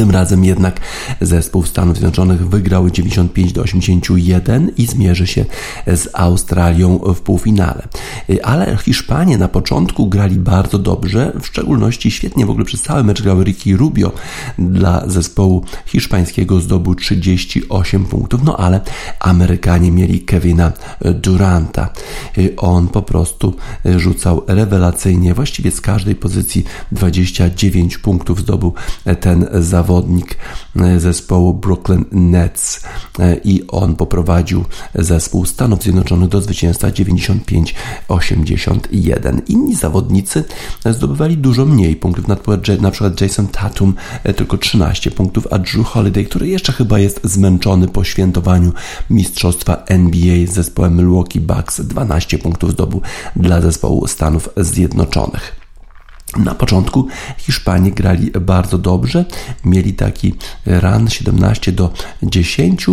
Tym 0.00 0.10
razem 0.10 0.44
jednak 0.44 0.80
zespół 1.20 1.64
Stanów 1.64 1.96
Zjednoczonych 1.96 2.48
wygrał 2.48 2.90
95 2.90 3.52
do 3.52 3.62
81 3.62 4.70
i 4.76 4.86
zmierzy 4.86 5.26
się 5.26 5.44
z 5.86 6.08
Australią 6.12 6.98
w 6.98 7.20
półfinale. 7.20 7.88
Ale 8.42 8.76
Hiszpanie 8.76 9.38
na 9.38 9.48
początku 9.48 10.08
grali 10.08 10.36
bardzo 10.36 10.78
dobrze, 10.78 11.32
w 11.40 11.46
szczególności 11.46 12.10
świetnie 12.10 12.46
w 12.46 12.50
ogóle 12.50 12.64
przez 12.64 12.82
cały 12.82 13.04
mecz 13.04 13.22
grał 13.22 13.42
Ricky 13.42 13.76
Rubio 13.76 14.12
dla 14.58 15.08
zespołu 15.08 15.64
hiszpańskiego 15.86 16.60
zdobył 16.60 16.94
38 16.94 18.04
punktów, 18.04 18.40
no 18.44 18.56
ale 18.56 18.80
Amerykanie 19.20 19.92
mieli 19.92 20.20
Kevina 20.20 20.72
Duranta. 21.14 21.90
On 22.56 22.88
po 22.88 23.02
prostu 23.02 23.54
rzucał 23.96 24.42
rewelacyjnie, 24.46 25.34
właściwie 25.34 25.70
z 25.70 25.80
każdej 25.80 26.14
pozycji 26.14 26.64
29 26.92 27.98
punktów 27.98 28.40
zdobył 28.40 28.74
ten 29.20 29.46
zawodnik 29.54 29.89
zawodnik 29.90 30.36
zespołu 30.98 31.54
Brooklyn 31.54 32.04
Nets 32.12 32.84
i 33.44 33.64
on 33.68 33.96
poprowadził 33.96 34.64
zespół 34.94 35.46
Stanów 35.46 35.82
Zjednoczonych 35.82 36.28
do 36.28 36.40
zwycięstwa 36.40 36.88
95-81. 36.88 39.40
Inni 39.48 39.76
zawodnicy 39.76 40.44
zdobywali 40.90 41.36
dużo 41.36 41.66
mniej 41.66 41.96
punktów, 41.96 42.28
na 42.80 42.90
przykład 42.90 43.20
Jason 43.20 43.48
Tatum 43.48 43.94
tylko 44.36 44.58
13 44.58 45.10
punktów, 45.10 45.46
a 45.50 45.58
Drew 45.58 45.86
Holiday, 45.86 46.24
który 46.24 46.48
jeszcze 46.48 46.72
chyba 46.72 46.98
jest 46.98 47.20
zmęczony 47.24 47.88
po 47.88 48.04
świętowaniu 48.04 48.72
mistrzostwa 49.10 49.84
NBA 49.86 50.46
z 50.46 50.52
zespołem 50.52 50.96
Milwaukee 50.96 51.40
Bucks 51.40 51.80
12 51.80 52.38
punktów 52.38 52.70
zdobył 52.70 53.00
dla 53.36 53.60
zespołu 53.60 54.06
Stanów 54.06 54.48
Zjednoczonych. 54.56 55.59
Na 56.36 56.54
początku 56.54 57.06
Hiszpanie 57.38 57.90
grali 57.90 58.30
bardzo 58.30 58.78
dobrze, 58.78 59.24
mieli 59.64 59.92
taki 59.94 60.34
run 60.66 61.08
17 61.08 61.72
do 61.72 61.92
10 62.22 62.86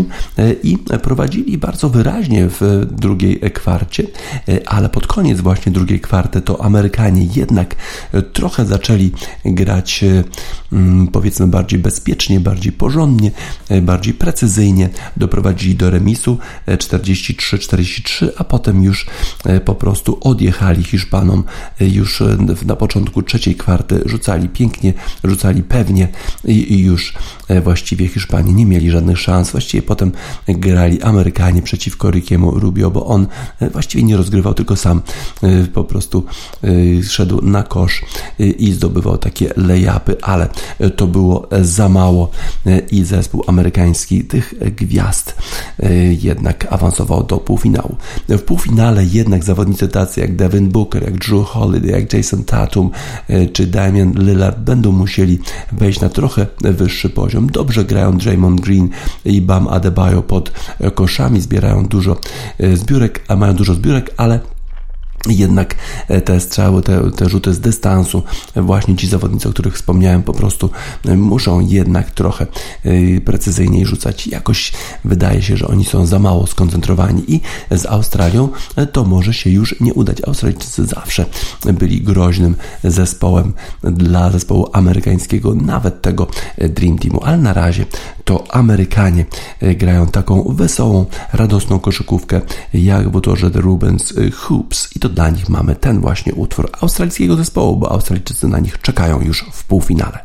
i 0.64 0.78
prowadzili 0.78 1.58
bardzo 1.58 1.90
wyraźnie 1.90 2.48
w 2.50 2.86
drugiej 2.92 3.40
kwarcie, 3.40 4.04
ale 4.66 4.90
pod 4.90 5.08
koniec 5.08 5.42
właśnie 5.42 5.72
drugiej 5.72 6.00
kwarty 6.00 6.42
to 6.42 6.66
Amerykanie 6.66 7.28
jednak 7.36 7.76
trochę 8.34 8.66
zaczęli 8.66 9.12
grać 9.46 10.06
powiedzmy 11.12 11.48
bardziej 11.48 11.80
bezpiecznie, 11.80 12.40
bardziej 12.40 12.72
porządnie, 12.72 13.32
bardziej 13.82 14.14
precyzyjnie, 14.14 14.90
doprowadzili 15.18 15.76
do 15.76 15.90
remisu 15.90 16.38
43-43, 16.68 18.30
a 18.38 18.44
potem 18.44 18.84
już 18.84 19.06
po 19.66 19.76
prostu 19.76 20.18
odjechali 20.22 20.84
Hiszpanom 20.84 21.44
już 21.80 22.24
na 22.66 22.76
początku 22.76 23.24
trzeciej 23.28 23.56
kwarty 23.56 24.02
rzucali 24.06 24.50
pięknie, 24.50 24.94
rzucali 25.24 25.64
pewnie 25.64 26.08
i, 26.46 26.74
i 26.74 26.80
już 26.80 27.14
e, 27.48 27.62
właściwie 27.62 28.08
Hiszpanie 28.08 28.54
nie 28.54 28.66
mieli 28.66 28.92
żadnych 28.92 29.20
szans. 29.20 29.52
Właściwie 29.52 29.82
potem 29.82 30.12
grali 30.48 31.02
Amerykanie 31.02 31.62
przeciwko 31.62 32.12
Rickiemu 32.12 32.52
Rubio, 32.52 32.92
bo 32.92 33.06
on 33.06 33.28
e, 33.60 33.70
właściwie 33.70 34.04
nie 34.04 34.18
rozgrywał, 34.18 34.54
tylko 34.54 34.76
sam 34.76 35.02
e, 35.44 35.64
po 35.64 35.84
prostu 35.84 36.26
szedł 37.10 37.42
na 37.42 37.64
kosz 37.64 38.02
i 38.40 38.72
zdobywał 38.72 39.18
takie 39.18 39.54
lejapy, 39.58 40.16
ale 40.22 40.50
to 40.96 41.08
było 41.08 41.50
za 41.62 41.90
mało 41.90 42.32
i 42.92 43.04
zespół 43.04 43.44
amerykański 43.48 44.24
tych 44.24 44.54
gwiazd 44.76 45.36
jednak 46.22 46.68
awansował 46.70 47.24
do 47.24 47.38
półfinału. 47.38 47.96
W 48.30 48.42
półfinale 48.42 49.06
jednak 49.06 49.44
zawodnicy 49.44 49.88
tacy 49.88 50.22
jak 50.22 50.36
Devin 50.36 50.70
Booker, 50.70 51.04
jak 51.04 51.18
Drew 51.18 51.46
Holiday, 51.46 51.92
jak 51.92 52.14
Jason 52.14 52.44
Tatum 52.44 52.92
czy 53.54 53.68
Damian 53.68 54.14
Lillard 54.14 54.60
będą 54.60 54.92
musieli 54.92 55.40
wejść 55.72 56.00
na 56.00 56.10
trochę 56.10 56.48
wyższy 56.62 57.10
poziom. 57.10 57.50
Dobrze 57.50 57.86
grają 57.86 58.18
Draymond 58.18 58.62
Green 58.62 58.90
i 59.26 59.42
Bam 59.42 59.68
Adebayo 59.68 60.22
pod 60.22 60.52
koszami, 60.96 61.42
zbierają 61.42 61.86
dużo 61.86 62.18
e, 62.60 62.78
zbiórek, 62.78 63.24
a 63.28 63.36
mają 63.36 63.54
dużo 63.54 63.74
zbiórek, 63.74 64.14
ale 64.18 64.40
jednak 65.34 65.76
e, 66.08 66.22
te 66.22 66.40
strzały, 66.40 66.82
te, 66.82 67.12
te 67.12 67.30
rzuty 67.30 67.54
z 67.54 67.60
dystansu, 67.60 68.24
e, 68.56 68.62
właśnie 68.62 68.96
ci 68.96 69.08
zawodnicy, 69.08 69.50
o 69.50 69.52
których 69.52 69.76
wspomniałem, 69.76 70.24
po 70.24 70.34
prostu 70.34 70.70
e, 71.06 71.18
muszą 71.18 71.60
jednak 71.60 72.12
trochę 72.12 72.48
precyzyjniej 73.26 73.86
rzucać. 73.86 74.28
Jakoś 74.28 74.72
wydaje 75.06 75.42
się, 75.42 75.58
że 75.58 75.68
oni 75.68 75.86
są 75.86 76.06
za 76.06 76.20
mało 76.20 76.48
skoncentrowani 76.48 77.34
i 77.34 77.42
z 77.72 77.86
Australią 77.86 78.50
to 78.92 79.06
może 79.06 79.34
się 79.34 79.50
już 79.50 79.80
nie 79.80 79.94
udać. 79.94 80.18
Australijczycy 80.28 80.86
zawsze 80.86 81.26
byli 81.74 82.02
groźnym 82.02 82.56
zespołem 82.84 83.54
dla 83.84 84.32
zespołu 84.32 84.68
amerykańskiego, 84.74 85.56
nawet 85.56 86.02
tego 86.02 86.28
Dream 86.58 87.00
Teamu, 87.00 87.24
ale 87.24 87.38
na 87.38 87.54
razie 87.54 87.86
to 88.26 88.56
Amerykanie 88.56 89.26
grają 89.62 90.08
taką 90.08 90.44
wesołą, 90.56 91.06
radosną 91.34 91.80
koszykówkę 91.80 92.42
jak 92.74 93.12
w 93.12 93.16
utworze 93.16 93.52
The 93.52 93.62
Rubens 93.62 94.14
Hoops 94.36 94.90
i 94.96 95.00
to 95.00 95.10
dla 95.18 95.30
nich 95.30 95.50
mamy 95.50 95.76
ten 95.76 96.02
właśnie 96.02 96.34
utwór 96.34 96.70
australijskiego 96.82 97.36
zespołu, 97.36 97.78
bo 97.78 97.92
Australijczycy 97.92 98.48
na 98.48 98.60
nich 98.60 98.82
czekają 98.82 99.22
już 99.22 99.46
w 99.52 99.64
półfinale. 99.64 100.20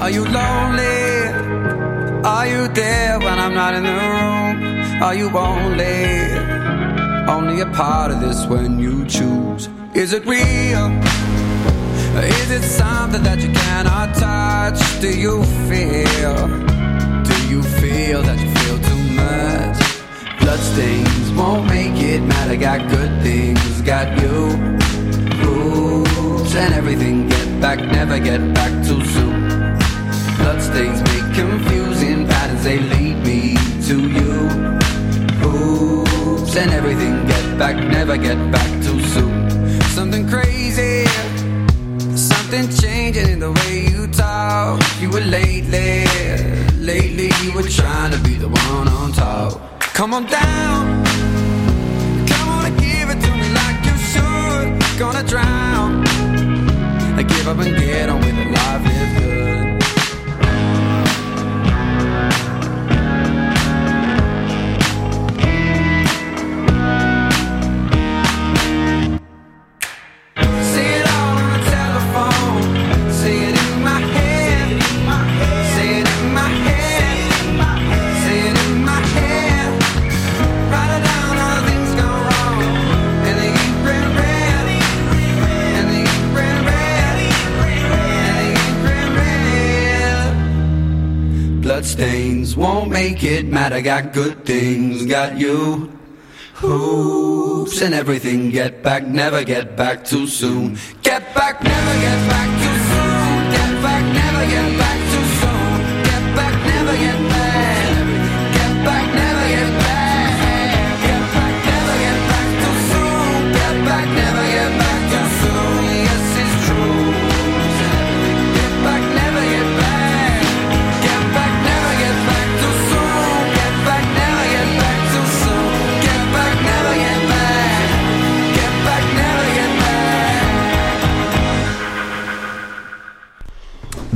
Are 0.00 0.12
you 0.12 0.24
lonely? 0.24 1.17
Are 2.24 2.48
you 2.48 2.66
there 2.68 3.18
when 3.20 3.38
I'm 3.38 3.54
not 3.54 3.74
in 3.74 3.84
the 3.84 3.92
room? 3.92 5.02
Are 5.02 5.14
you 5.14 5.28
only, 5.38 6.18
only 7.30 7.60
a 7.60 7.66
part 7.66 8.10
of 8.10 8.20
this 8.20 8.44
when 8.46 8.78
you 8.80 9.06
choose? 9.06 9.68
Is 9.94 10.12
it 10.12 10.26
real? 10.26 10.90
Is 12.18 12.50
it 12.50 12.62
something 12.62 13.22
that 13.22 13.38
you 13.40 13.52
cannot 13.52 14.16
touch? 14.16 14.80
Do 15.00 15.16
you 15.16 15.44
feel? 15.68 16.48
Do 17.22 17.36
you 17.48 17.62
feel 17.62 18.22
that 18.22 18.38
you 18.40 18.50
feel 18.62 18.78
too 18.88 19.02
much? 19.14 20.40
Bloodstains 20.40 21.30
won't 21.32 21.66
make 21.68 22.02
it 22.02 22.20
matter. 22.20 22.56
Got 22.56 22.90
good 22.90 23.22
things, 23.22 23.80
got 23.82 24.20
you. 24.20 24.56
Rules 25.44 26.54
and 26.56 26.74
everything. 26.74 27.28
Get 27.28 27.60
back, 27.60 27.78
never 27.78 28.18
get 28.18 28.40
back 28.54 28.72
too 28.84 29.04
soon. 29.04 29.78
Bloodstains 30.38 31.00
make 31.02 31.34
confusing 31.34 31.97
patterns, 32.58 32.64
they 32.64 32.78
lead 32.78 33.16
me 33.24 33.56
to 33.86 34.08
you. 34.08 34.48
Hoops 35.40 36.56
and 36.56 36.70
everything, 36.70 37.26
get 37.26 37.58
back, 37.58 37.76
never 37.76 38.16
get 38.16 38.36
back 38.50 38.70
too 38.82 39.00
soon. 39.00 39.80
Something 39.94 40.28
crazy, 40.28 41.04
something 42.16 42.68
changing 42.80 43.28
in 43.28 43.40
the 43.40 43.52
way 43.52 43.88
you 43.90 44.06
talk. 44.08 44.80
You 45.00 45.10
were 45.10 45.20
lately, 45.20 46.04
lately 46.78 47.30
you 47.42 47.52
were 47.52 47.68
trying 47.68 48.12
to 48.12 48.18
be 48.18 48.34
the 48.34 48.48
one 48.48 48.88
on 48.88 49.12
top. 49.12 49.60
Come 49.94 50.14
on 50.14 50.26
down, 50.26 51.04
come 52.26 52.48
on 52.48 52.66
and 52.66 52.78
give 52.78 53.10
it 53.10 53.20
to 53.20 53.30
me 53.36 53.48
like 53.60 53.84
you 53.84 53.96
should. 54.10 54.98
Gonna 54.98 55.24
drown. 55.24 56.06
I 57.18 57.22
give 57.22 57.48
up 57.48 57.58
and 57.58 57.76
get 57.76 58.08
on 58.08 58.20
with 58.20 58.38
it, 58.38 58.50
life 58.52 58.86
is 58.86 59.22
good. 59.22 59.57
Thank 62.18 62.52
you 62.52 62.57
bloodstains 91.96 92.56
won't 92.56 92.90
make 92.90 93.22
it 93.24 93.46
matter. 93.46 93.80
Got 93.80 94.12
good 94.12 94.44
things, 94.44 95.06
got 95.06 95.38
you. 95.38 95.90
Hoops 96.54 97.80
and 97.80 97.94
everything. 97.94 98.50
Get 98.50 98.82
back, 98.82 99.06
never 99.06 99.42
get 99.44 99.76
back 99.76 100.04
too 100.04 100.26
soon. 100.26 100.76
Get 101.02 101.34
back, 101.34 101.62
never 101.62 101.94
get 102.00 102.20
back 102.28 102.48
too 102.62 102.78
soon. 102.88 103.52
Get 103.56 103.82
back, 103.82 104.02
never 104.12 104.50
get 104.50 104.78
back 104.78 104.97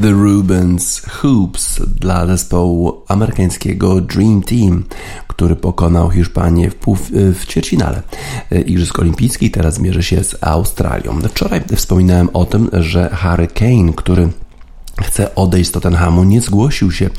The 0.03 0.11
Rubens 0.11 1.03
Hoops 1.11 1.81
dla 2.01 2.27
zespołu 2.27 3.03
amerykańskiego 3.09 4.01
Dream 4.01 4.43
Team, 4.43 4.85
który 5.29 5.57
pokonał 5.57 6.11
Hiszpanię 6.11 6.71
w, 6.71 6.75
pół, 6.75 6.97
w 7.11 7.47
ćwierćfinale 7.47 8.03
Igrzysk 8.67 8.99
Olimpijskich, 8.99 9.53
teraz 9.53 9.79
mierzy 9.79 10.03
się 10.03 10.25
z 10.25 10.37
Australią. 10.41 11.21
Wczoraj 11.29 11.63
wspominałem 11.77 12.29
o 12.33 12.45
tym, 12.45 12.71
że 12.73 13.09
Harry 13.09 13.47
Kane, 13.47 13.93
który 13.97 14.29
chce 15.01 15.35
odejść 15.35 15.71
z 15.71 15.73
Tottenhamu, 15.73 16.25
nie 16.25 16.41
zgłosił 16.41 16.93
się 16.93 17.11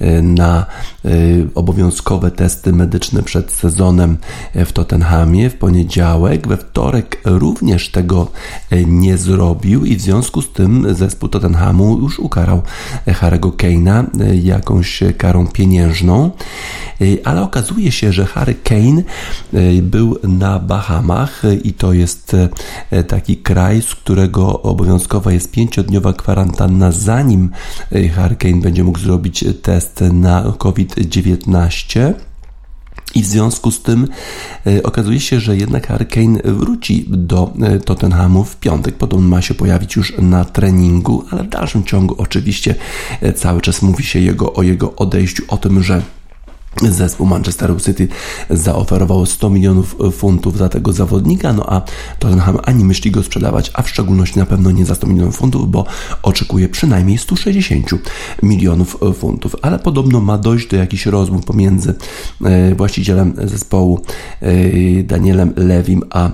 e, 0.00 0.22
na 0.22 0.66
e, 1.04 1.08
obowiązkowe 1.54 2.30
testy 2.30 2.72
medyczne 2.72 3.22
przed 3.22 3.52
sezonem 3.52 4.16
w 4.54 4.72
Tottenhamie 4.72 5.50
w 5.50 5.54
poniedziałek. 5.54 6.48
We 6.48 6.56
wtorek 6.56 7.20
również 7.24 7.88
tego 7.88 8.30
e, 8.70 8.84
nie 8.84 9.16
zrobił 9.16 9.84
i 9.84 9.96
w 9.96 10.00
związku 10.00 10.42
z 10.42 10.52
tym 10.52 10.94
zespół 10.94 11.28
Tottenhamu 11.28 11.98
już 11.98 12.18
ukarał 12.18 12.62
Harry'ego 13.06 13.50
Kane'a 13.50 14.04
jakąś 14.42 15.02
karą 15.18 15.46
pieniężną. 15.46 16.30
Ale 17.24 17.42
okazuje 17.42 17.92
się, 17.92 18.12
że 18.12 18.26
Harry 18.26 18.54
Kane 18.54 19.02
był 19.82 20.18
na 20.22 20.58
Bahamach 20.58 21.42
i 21.64 21.72
to 21.72 21.92
jest 21.92 22.36
taki 23.08 23.36
kraj, 23.36 23.82
z 23.82 23.94
którego 23.94 24.62
obowiązkowa 24.62 25.32
jest 25.32 25.50
pięciodniowa 25.50 26.12
kwarantanna 26.12 26.92
zanim 27.20 27.50
Hurricane 28.16 28.60
będzie 28.60 28.84
mógł 28.84 28.98
zrobić 28.98 29.44
test 29.62 30.00
na 30.12 30.52
COVID-19. 30.58 32.12
I 33.14 33.22
w 33.22 33.26
związku 33.26 33.70
z 33.70 33.82
tym 33.82 34.08
e, 34.66 34.82
okazuje 34.82 35.20
się, 35.20 35.40
że 35.40 35.56
jednak 35.56 35.88
Hurricane 35.88 36.40
wróci 36.44 37.04
do 37.08 37.52
e, 37.62 37.78
Tottenhamu 37.78 38.44
w 38.44 38.56
piątek. 38.56 38.94
Podobno 38.94 39.28
ma 39.28 39.42
się 39.42 39.54
pojawić 39.54 39.96
już 39.96 40.12
na 40.18 40.44
treningu, 40.44 41.24
ale 41.30 41.44
w 41.44 41.48
dalszym 41.48 41.84
ciągu 41.84 42.14
oczywiście 42.18 42.74
cały 43.34 43.60
czas 43.60 43.82
mówi 43.82 44.04
się 44.04 44.18
jego, 44.18 44.52
o 44.52 44.62
jego 44.62 44.96
odejściu, 44.96 45.42
o 45.48 45.56
tym, 45.56 45.82
że 45.82 46.02
Zespół 46.76 47.26
Manchesteru 47.26 47.80
City 47.80 48.08
zaoferował 48.50 49.26
100 49.26 49.50
milionów 49.50 49.96
funtów 50.12 50.58
za 50.58 50.68
tego 50.68 50.92
zawodnika, 50.92 51.52
no 51.52 51.72
a 51.72 51.82
Tottenham 52.18 52.58
ani 52.64 52.84
myśli 52.84 53.10
go 53.10 53.22
sprzedawać, 53.22 53.70
a 53.74 53.82
w 53.82 53.88
szczególności 53.88 54.38
na 54.38 54.46
pewno 54.46 54.70
nie 54.70 54.84
za 54.84 54.94
100 54.94 55.06
milionów 55.06 55.36
funtów, 55.36 55.70
bo 55.70 55.84
oczekuje 56.22 56.68
przynajmniej 56.68 57.18
160 57.18 57.90
milionów 58.42 58.96
funtów. 59.18 59.56
Ale 59.62 59.78
podobno 59.78 60.20
ma 60.20 60.38
dojść 60.38 60.68
do 60.68 60.76
jakichś 60.76 61.06
rozmów 61.06 61.44
pomiędzy 61.44 61.94
e, 62.44 62.74
właścicielem 62.74 63.34
zespołu 63.44 64.00
e, 64.40 65.02
Danielem 65.02 65.52
Lewim 65.56 66.02
a 66.10 66.26
e, 66.28 66.30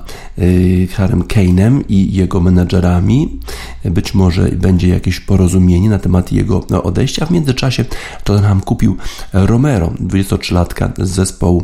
Harem 0.86 1.22
Kane'em 1.22 1.82
i 1.88 2.14
jego 2.14 2.40
menedżerami. 2.40 3.40
Być 3.84 4.14
może 4.14 4.48
będzie 4.48 4.88
jakieś 4.88 5.20
porozumienie 5.20 5.90
na 5.90 5.98
temat 5.98 6.32
jego 6.32 6.66
odejścia. 6.82 7.26
W 7.26 7.30
międzyczasie 7.30 7.84
Tottenham 8.24 8.60
kupił 8.60 8.96
Romero, 9.32 9.92
23-latka 10.28 10.92
z 10.98 11.10
zespołu 11.10 11.62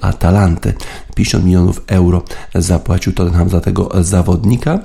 Atalanty. 0.00 0.74
50 1.14 1.44
milionów 1.44 1.82
euro 1.86 2.22
zapłacił 2.54 3.12
Tottenham 3.12 3.48
za 3.48 3.60
tego 3.60 3.90
zawodnika. 4.00 4.78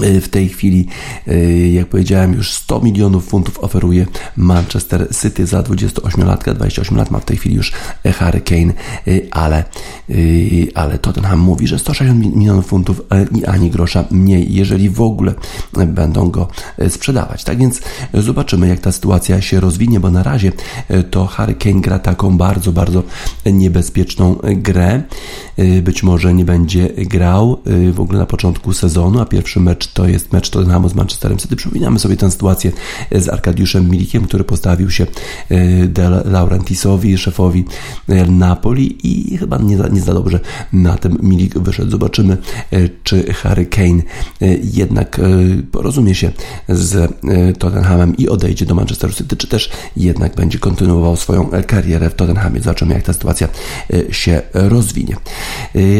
Y, 0.00 0.20
w 0.20 0.28
tej 0.28 0.48
chwili, 0.48 0.86
y, 1.28 1.70
jak 1.74 1.86
powiedziałem, 1.86 2.32
już 2.32 2.52
100 2.52 2.80
milionów 2.80 3.28
funtów 3.28 3.58
oferuje 3.58 4.06
Manchester 4.36 5.08
City 5.22 5.46
za 5.46 5.62
28-latka. 5.62 6.54
28 6.54 6.96
lat 6.96 7.10
ma 7.10 7.18
w 7.18 7.24
tej 7.24 7.36
chwili 7.36 7.56
już 7.56 7.72
Harry 8.14 8.40
Kane, 8.40 8.72
y, 9.08 9.28
ale, 9.30 9.64
ale 10.74 10.98
Tottenham 10.98 11.38
mówi, 11.38 11.66
że 11.66 11.78
160 11.78 12.36
milionów 12.36 12.66
funtów 12.66 13.02
i 13.34 13.44
ani 13.44 13.70
grosza 13.70 14.04
mniej, 14.10 14.54
jeżeli 14.54 14.90
w 14.90 15.00
ogóle 15.00 15.34
będą 15.86 16.30
go 16.30 16.48
sprzedawać. 16.88 17.44
Tak 17.44 17.58
więc 17.58 17.80
zobaczymy, 18.14 18.68
jak 18.68 18.80
ta 18.80 18.92
sytuacja 18.92 19.40
się 19.40 19.60
rozwinie, 19.60 20.00
bo 20.00 20.10
na 20.10 20.22
razie 20.22 20.52
to 21.10 21.26
Harry 21.26 21.54
Kane 21.54 21.80
gra 21.80 21.98
taką 21.98 22.38
bardzo, 22.38 22.72
bardzo 22.72 23.02
niebezpieczną 23.46 24.36
grę. 24.56 25.02
Być 25.82 26.02
może 26.02 26.34
nie 26.34 26.44
będzie 26.44 26.88
grał 26.88 27.62
w 27.92 28.00
ogóle 28.00 28.18
na 28.18 28.26
początku 28.26 28.72
sezonu, 28.72 29.20
a 29.20 29.26
pierwszy 29.26 29.60
mecz 29.60 29.85
to 29.92 30.08
jest 30.08 30.32
mecz 30.32 30.50
Tottenhamu 30.50 30.88
z 30.88 30.94
Manchesterem 30.94 31.38
City. 31.38 31.56
Przypominamy 31.56 31.98
sobie 31.98 32.16
tę 32.16 32.30
sytuację 32.30 32.72
z 33.12 33.28
Arkadiuszem 33.28 33.90
Milikiem, 33.90 34.24
który 34.24 34.44
postawił 34.44 34.90
się 34.90 35.06
e, 35.50 35.86
De 35.86 36.10
Laurentisowi, 36.24 37.18
szefowi 37.18 37.64
e, 38.08 38.26
Napoli 38.26 38.98
i 39.02 39.38
chyba 39.38 39.58
nie 39.58 39.76
za, 39.76 39.88
nie 39.88 40.00
za 40.00 40.14
dobrze 40.14 40.40
na 40.72 40.96
tym 40.96 41.18
Milik 41.22 41.58
wyszedł. 41.58 41.90
Zobaczymy, 41.90 42.36
e, 42.72 42.88
czy 43.02 43.32
Harry 43.32 43.66
Kane 43.66 44.02
jednak 44.62 45.20
porozumie 45.72 46.14
się 46.14 46.32
z 46.68 47.12
Tottenhamem 47.58 48.16
i 48.16 48.28
odejdzie 48.28 48.66
do 48.66 48.74
Manchesteru 48.74 49.12
City, 49.12 49.36
czy 49.36 49.46
też 49.46 49.70
jednak 49.96 50.34
będzie 50.34 50.58
kontynuował 50.58 51.16
swoją 51.16 51.50
karierę 51.66 52.10
w 52.10 52.14
Tottenhamie. 52.14 52.60
Zobaczymy, 52.60 52.94
jak 52.94 53.02
ta 53.02 53.12
sytuacja 53.12 53.48
się 54.10 54.42
rozwinie. 54.52 55.16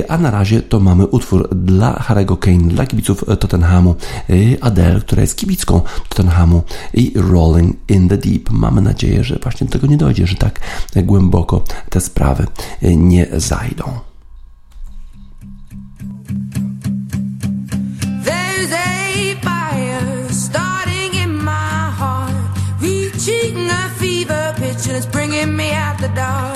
A 0.08 0.18
na 0.18 0.30
razie 0.30 0.62
to 0.62 0.80
mamy 0.80 1.06
utwór 1.06 1.48
dla 1.54 2.04
Harry'ego 2.08 2.38
Kane, 2.38 2.68
dla 2.68 2.86
kibiców 2.86 3.24
Tottenhamu 3.40 3.75
Tottenhamu, 3.76 3.94
y, 4.30 4.58
Adele, 4.60 5.00
która 5.00 5.22
jest 5.22 5.36
kibicką 5.36 5.80
Tottenhamu 6.08 6.62
i 6.94 7.12
Rolling 7.14 7.76
in 7.88 8.08
the 8.08 8.18
Deep. 8.18 8.50
Mamy 8.50 8.82
nadzieję, 8.82 9.24
że 9.24 9.38
właśnie 9.42 9.66
do 9.66 9.72
tego 9.72 9.86
nie 9.86 9.96
dojdzie, 9.96 10.26
że 10.26 10.36
tak 10.36 10.60
głęboko 10.96 11.64
te 11.90 12.00
sprawy 12.00 12.46
y, 12.82 12.96
nie 12.96 13.26
zajdą. 13.36 13.84
Bringing 25.12 25.56
me 25.56 25.72
out 25.72 25.98
the 25.98 26.08
dark. 26.08 26.55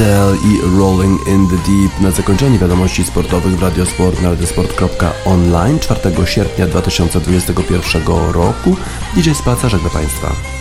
Adele 0.00 0.36
i 0.36 0.60
Rolling 0.78 1.28
in 1.28 1.48
the 1.48 1.56
Deep. 1.56 2.00
Na 2.00 2.10
zakończenie 2.10 2.58
wiadomości 2.58 3.04
sportowych 3.04 3.56
w 3.56 3.62
Radiosport 3.62 4.22
na 4.22 4.30
radiosport.online 4.30 5.78
4 5.78 6.00
sierpnia 6.26 6.66
2021 6.66 8.02
roku. 8.32 8.76
DJ 9.14 9.30
Spaca 9.30 9.68
żegna 9.68 9.90
Państwa. 9.90 10.59